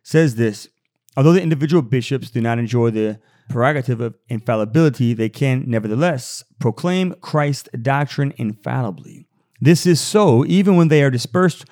Says 0.02 0.36
this 0.36 0.68
Although 1.16 1.32
the 1.32 1.42
individual 1.42 1.82
bishops 1.82 2.30
do 2.30 2.40
not 2.40 2.58
enjoy 2.58 2.90
the 2.90 3.18
prerogative 3.48 4.00
of 4.00 4.14
infallibility, 4.28 5.14
they 5.14 5.28
can 5.28 5.64
nevertheless 5.66 6.44
proclaim 6.58 7.14
Christ's 7.20 7.68
doctrine 7.80 8.32
infallibly. 8.36 9.26
This 9.60 9.86
is 9.86 10.00
so 10.00 10.44
even 10.46 10.76
when 10.76 10.88
they 10.88 11.02
are 11.02 11.10
dispersed 11.10 11.64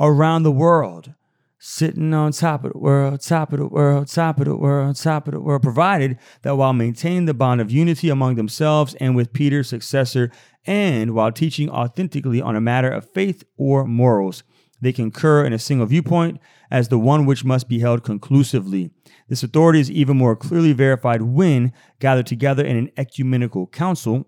around 0.00 0.42
the 0.42 0.52
world, 0.52 1.14
sitting 1.58 2.14
on 2.14 2.32
top 2.32 2.64
of 2.64 2.72
the 2.72 2.78
world, 2.78 3.20
top 3.20 3.52
of 3.52 3.58
the 3.58 3.66
world, 3.66 4.08
top 4.08 4.38
of 4.38 4.44
the 4.44 4.56
world, 4.56 4.96
top 4.96 5.26
of 5.26 5.34
the 5.34 5.40
world, 5.40 5.62
provided 5.62 6.18
that 6.42 6.56
while 6.56 6.72
maintaining 6.72 7.26
the 7.26 7.34
bond 7.34 7.60
of 7.60 7.70
unity 7.70 8.08
among 8.08 8.36
themselves 8.36 8.94
and 8.96 9.16
with 9.16 9.32
Peter's 9.32 9.68
successor, 9.68 10.30
and 10.66 11.14
while 11.14 11.32
teaching 11.32 11.70
authentically 11.70 12.40
on 12.40 12.54
a 12.54 12.60
matter 12.60 12.90
of 12.90 13.10
faith 13.10 13.42
or 13.56 13.84
morals, 13.84 14.42
they 14.80 14.92
concur 14.92 15.44
in 15.44 15.52
a 15.52 15.58
single 15.58 15.86
viewpoint 15.86 16.40
as 16.70 16.88
the 16.88 16.98
one 16.98 17.26
which 17.26 17.44
must 17.44 17.68
be 17.68 17.80
held 17.80 18.04
conclusively. 18.04 18.90
This 19.28 19.42
authority 19.42 19.80
is 19.80 19.90
even 19.90 20.16
more 20.16 20.36
clearly 20.36 20.72
verified 20.72 21.22
when 21.22 21.72
gathered 21.98 22.26
together 22.26 22.64
in 22.64 22.76
an 22.76 22.90
ecumenical 22.96 23.66
council. 23.66 24.26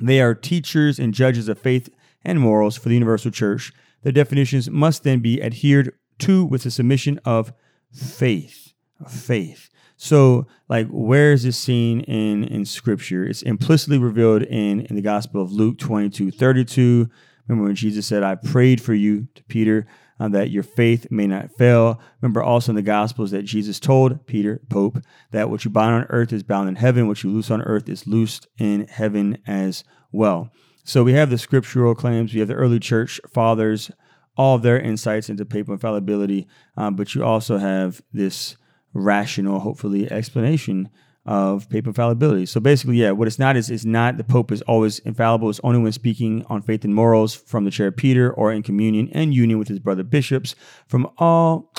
They 0.00 0.20
are 0.20 0.34
teachers 0.34 0.98
and 0.98 1.14
judges 1.14 1.48
of 1.48 1.58
faith 1.58 1.88
and 2.24 2.40
morals 2.40 2.76
for 2.76 2.88
the 2.88 2.94
universal 2.94 3.30
church. 3.30 3.72
Their 4.02 4.12
definitions 4.12 4.70
must 4.70 5.04
then 5.04 5.20
be 5.20 5.42
adhered 5.42 5.92
to 6.20 6.44
with 6.44 6.62
the 6.62 6.70
submission 6.70 7.20
of 7.24 7.52
faith. 7.92 8.72
Faith. 9.08 9.68
So, 9.96 10.46
like, 10.68 10.88
where 10.88 11.32
is 11.32 11.44
this 11.44 11.56
seen 11.56 12.00
in 12.00 12.44
in 12.44 12.64
Scripture? 12.64 13.24
It's 13.24 13.42
implicitly 13.42 13.98
revealed 13.98 14.42
in 14.42 14.80
in 14.80 14.96
the 14.96 15.02
Gospel 15.02 15.42
of 15.42 15.52
Luke 15.52 15.78
22, 15.78 16.30
32. 16.30 17.08
Remember 17.46 17.66
when 17.66 17.76
Jesus 17.76 18.06
said, 18.06 18.22
"I 18.22 18.34
prayed 18.34 18.80
for 18.80 18.94
you" 18.94 19.28
to 19.34 19.44
Peter 19.44 19.86
uh, 20.18 20.28
that 20.28 20.50
your 20.50 20.62
faith 20.62 21.06
may 21.10 21.26
not 21.26 21.52
fail. 21.52 22.00
Remember 22.20 22.42
also 22.42 22.72
in 22.72 22.76
the 22.76 22.82
Gospels 22.82 23.30
that 23.30 23.42
Jesus 23.42 23.78
told 23.78 24.26
Peter, 24.26 24.60
Pope, 24.68 24.98
that 25.30 25.50
what 25.50 25.64
you 25.64 25.70
bind 25.70 25.94
on 25.94 26.06
earth 26.08 26.32
is 26.32 26.42
bound 26.42 26.68
in 26.68 26.76
heaven, 26.76 27.06
what 27.06 27.22
you 27.22 27.30
loose 27.30 27.50
on 27.50 27.62
earth 27.62 27.88
is 27.88 28.06
loosed 28.06 28.46
in 28.58 28.86
heaven 28.88 29.38
as 29.46 29.84
well. 30.12 30.50
So 30.84 31.02
we 31.02 31.14
have 31.14 31.30
the 31.30 31.38
scriptural 31.38 31.94
claims, 31.94 32.32
we 32.32 32.40
have 32.40 32.48
the 32.48 32.54
early 32.54 32.78
church 32.78 33.20
fathers, 33.32 33.90
all 34.36 34.58
their 34.58 34.78
insights 34.78 35.28
into 35.28 35.44
papal 35.44 35.74
infallibility, 35.74 36.46
um, 36.76 36.94
but 36.94 37.14
you 37.14 37.24
also 37.24 37.58
have 37.58 38.02
this 38.12 38.56
rational, 38.92 39.60
hopefully, 39.60 40.10
explanation 40.10 40.88
of 41.26 41.68
papal 41.68 41.90
infallibility. 41.90 42.46
So 42.46 42.60
basically, 42.60 42.96
yeah, 42.96 43.10
what 43.10 43.26
it's 43.26 43.38
not 43.38 43.56
is 43.56 43.68
it's 43.68 43.84
not 43.84 44.16
the 44.16 44.24
Pope 44.24 44.52
is 44.52 44.62
always 44.62 45.00
infallible. 45.00 45.50
It's 45.50 45.60
only 45.64 45.80
when 45.80 45.92
speaking 45.92 46.46
on 46.48 46.62
faith 46.62 46.84
and 46.84 46.94
morals 46.94 47.34
from 47.34 47.64
the 47.64 47.70
chair 47.70 47.88
of 47.88 47.96
Peter 47.96 48.32
or 48.32 48.52
in 48.52 48.62
communion 48.62 49.10
and 49.12 49.34
union 49.34 49.58
with 49.58 49.68
his 49.68 49.80
brother 49.80 50.04
bishops 50.04 50.54
from 50.86 51.08
all 51.18 51.72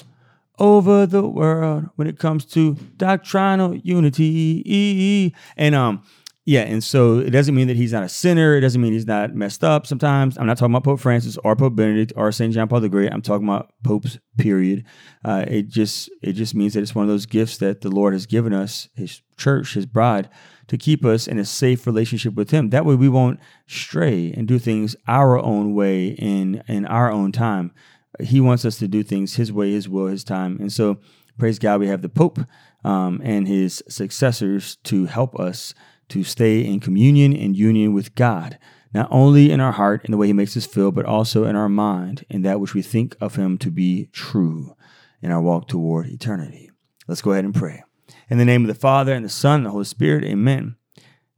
over 0.59 1.05
the 1.05 1.27
world 1.27 1.89
when 1.95 2.07
it 2.07 2.19
comes 2.19 2.43
to 2.45 2.75
doctrinal 2.97 3.75
unity. 3.75 5.33
And 5.55 5.75
um, 5.75 6.03
yeah, 6.47 6.61
and 6.61 6.81
so 6.81 7.19
it 7.19 7.31
doesn't 7.31 7.53
mean 7.53 7.67
that 7.67 7.75
he's 7.75 7.91
not 7.91 8.03
a 8.03 8.09
sinner. 8.09 8.55
It 8.55 8.61
doesn't 8.61 8.81
mean 8.81 8.93
he's 8.93 9.05
not 9.05 9.35
messed 9.35 9.65
up 9.65 9.85
sometimes. 9.85 10.37
I'm 10.37 10.47
not 10.47 10.57
talking 10.57 10.73
about 10.73 10.85
Pope 10.85 11.01
Francis 11.01 11.37
or 11.43 11.57
Pope 11.57 11.75
Benedict 11.75 12.13
or 12.15 12.31
St. 12.31 12.53
John 12.53 12.69
Paul 12.69 12.79
the 12.79 12.87
Great. 12.87 13.11
I'm 13.11 13.21
talking 13.21 13.45
about 13.45 13.73
popes, 13.83 14.17
period. 14.37 14.85
Uh, 15.25 15.43
it 15.45 15.67
just 15.67 16.09
it 16.21 16.33
just 16.33 16.55
means 16.55 16.73
that 16.73 16.83
it's 16.83 16.95
one 16.95 17.03
of 17.03 17.09
those 17.09 17.25
gifts 17.25 17.57
that 17.57 17.81
the 17.81 17.89
Lord 17.89 18.13
has 18.13 18.25
given 18.25 18.53
us, 18.53 18.87
his 18.95 19.21
church, 19.35 19.73
his 19.73 19.85
bride, 19.85 20.29
to 20.67 20.77
keep 20.77 21.03
us 21.03 21.27
in 21.27 21.37
a 21.37 21.43
safe 21.43 21.85
relationship 21.85 22.33
with 22.35 22.51
him. 22.51 22.69
That 22.69 22.85
way 22.85 22.95
we 22.95 23.09
won't 23.09 23.41
stray 23.65 24.31
and 24.31 24.47
do 24.47 24.57
things 24.57 24.95
our 25.05 25.37
own 25.37 25.73
way 25.73 26.11
in 26.11 26.63
in 26.69 26.85
our 26.85 27.11
own 27.11 27.33
time. 27.33 27.73
He 28.21 28.39
wants 28.39 28.63
us 28.63 28.77
to 28.77 28.87
do 28.87 29.03
things 29.03 29.35
his 29.35 29.51
way, 29.51 29.73
his 29.73 29.89
will, 29.89 30.07
his 30.07 30.23
time. 30.23 30.55
And 30.61 30.71
so 30.71 31.01
praise 31.37 31.59
God, 31.59 31.81
we 31.81 31.87
have 31.87 32.01
the 32.01 32.07
Pope 32.07 32.39
um, 32.85 33.19
and 33.21 33.49
his 33.49 33.83
successors 33.89 34.77
to 34.85 35.07
help 35.07 35.37
us 35.37 35.73
to 36.09 36.23
stay 36.23 36.65
in 36.65 36.79
communion 36.79 37.35
and 37.35 37.55
union 37.55 37.93
with 37.93 38.15
God, 38.15 38.57
not 38.93 39.07
only 39.11 39.51
in 39.51 39.59
our 39.59 39.73
heart 39.73 40.05
in 40.05 40.11
the 40.11 40.17
way 40.17 40.27
He 40.27 40.33
makes 40.33 40.55
us 40.55 40.65
feel, 40.65 40.91
but 40.91 41.05
also 41.05 41.45
in 41.45 41.55
our 41.55 41.69
mind 41.69 42.25
in 42.29 42.41
that 42.43 42.59
which 42.59 42.73
we 42.73 42.81
think 42.81 43.15
of 43.19 43.35
Him 43.35 43.57
to 43.59 43.71
be 43.71 44.09
true 44.11 44.75
in 45.21 45.31
our 45.31 45.41
walk 45.41 45.67
toward 45.67 46.07
eternity. 46.07 46.71
Let's 47.07 47.21
go 47.21 47.31
ahead 47.31 47.45
and 47.45 47.55
pray. 47.55 47.83
In 48.29 48.37
the 48.37 48.45
name 48.45 48.63
of 48.63 48.67
the 48.67 48.75
Father, 48.75 49.13
and 49.13 49.23
the 49.23 49.29
Son, 49.29 49.57
and 49.57 49.65
the 49.65 49.71
Holy 49.71 49.85
Spirit, 49.85 50.23
amen. 50.23 50.75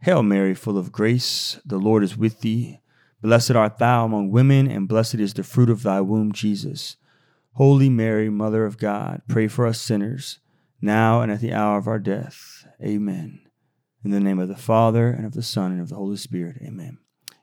Hail 0.02 0.24
Mary, 0.24 0.54
full 0.54 0.78
of 0.78 0.92
grace, 0.92 1.60
the 1.66 1.78
Lord 1.78 2.04
is 2.04 2.18
with 2.18 2.42
thee. 2.42 2.80
Blessed 3.22 3.52
art 3.52 3.80
thou 3.80 4.06
among 4.06 4.32
women, 4.32 4.70
and 4.70 4.88
blessed 4.88 5.16
is 5.16 5.34
the 5.34 5.44
fruit 5.44 5.70
of 5.70 5.84
thy 5.84 6.02
womb, 6.02 6.32
Jesus. 6.32 6.96
Holy 7.54 7.90
Mary, 7.90 8.30
Mother 8.30 8.66
of 8.66 8.78
God, 8.78 9.22
pray 9.28 9.48
for 9.48 9.68
us 9.68 9.82
sinners, 9.82 10.40
now 10.82 11.22
and 11.22 11.32
at 11.32 11.42
the 11.42 11.54
hour 11.54 11.78
of 11.78 11.88
our 11.88 12.00
death. 12.00 12.66
Amen. 12.82 13.49
In 14.04 14.12
the 14.12 14.20
name 14.22 14.40
of 14.40 14.48
the 14.48 14.56
Father, 14.56 15.10
and 15.10 15.26
of 15.26 15.34
the 15.34 15.44
Son, 15.44 15.74
and 15.74 15.82
of 15.82 15.90
the 15.90 15.96
Holy 15.96 16.16
Spirit. 16.16 16.62
Amen. 16.62 17.00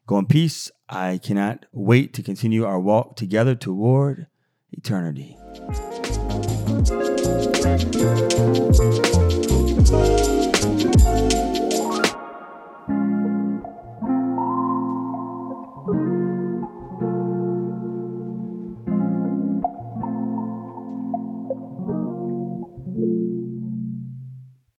Go 0.07 0.19
in 0.19 0.27
peace. 0.27 0.71
I 0.89 1.19
cannot 1.19 1.67
wait 1.73 2.15
to 2.15 2.23
continue 2.23 2.65
our 2.65 2.81
walk 2.81 3.17
together 3.17 3.55
toward 3.55 4.27
eternity. 4.73 5.37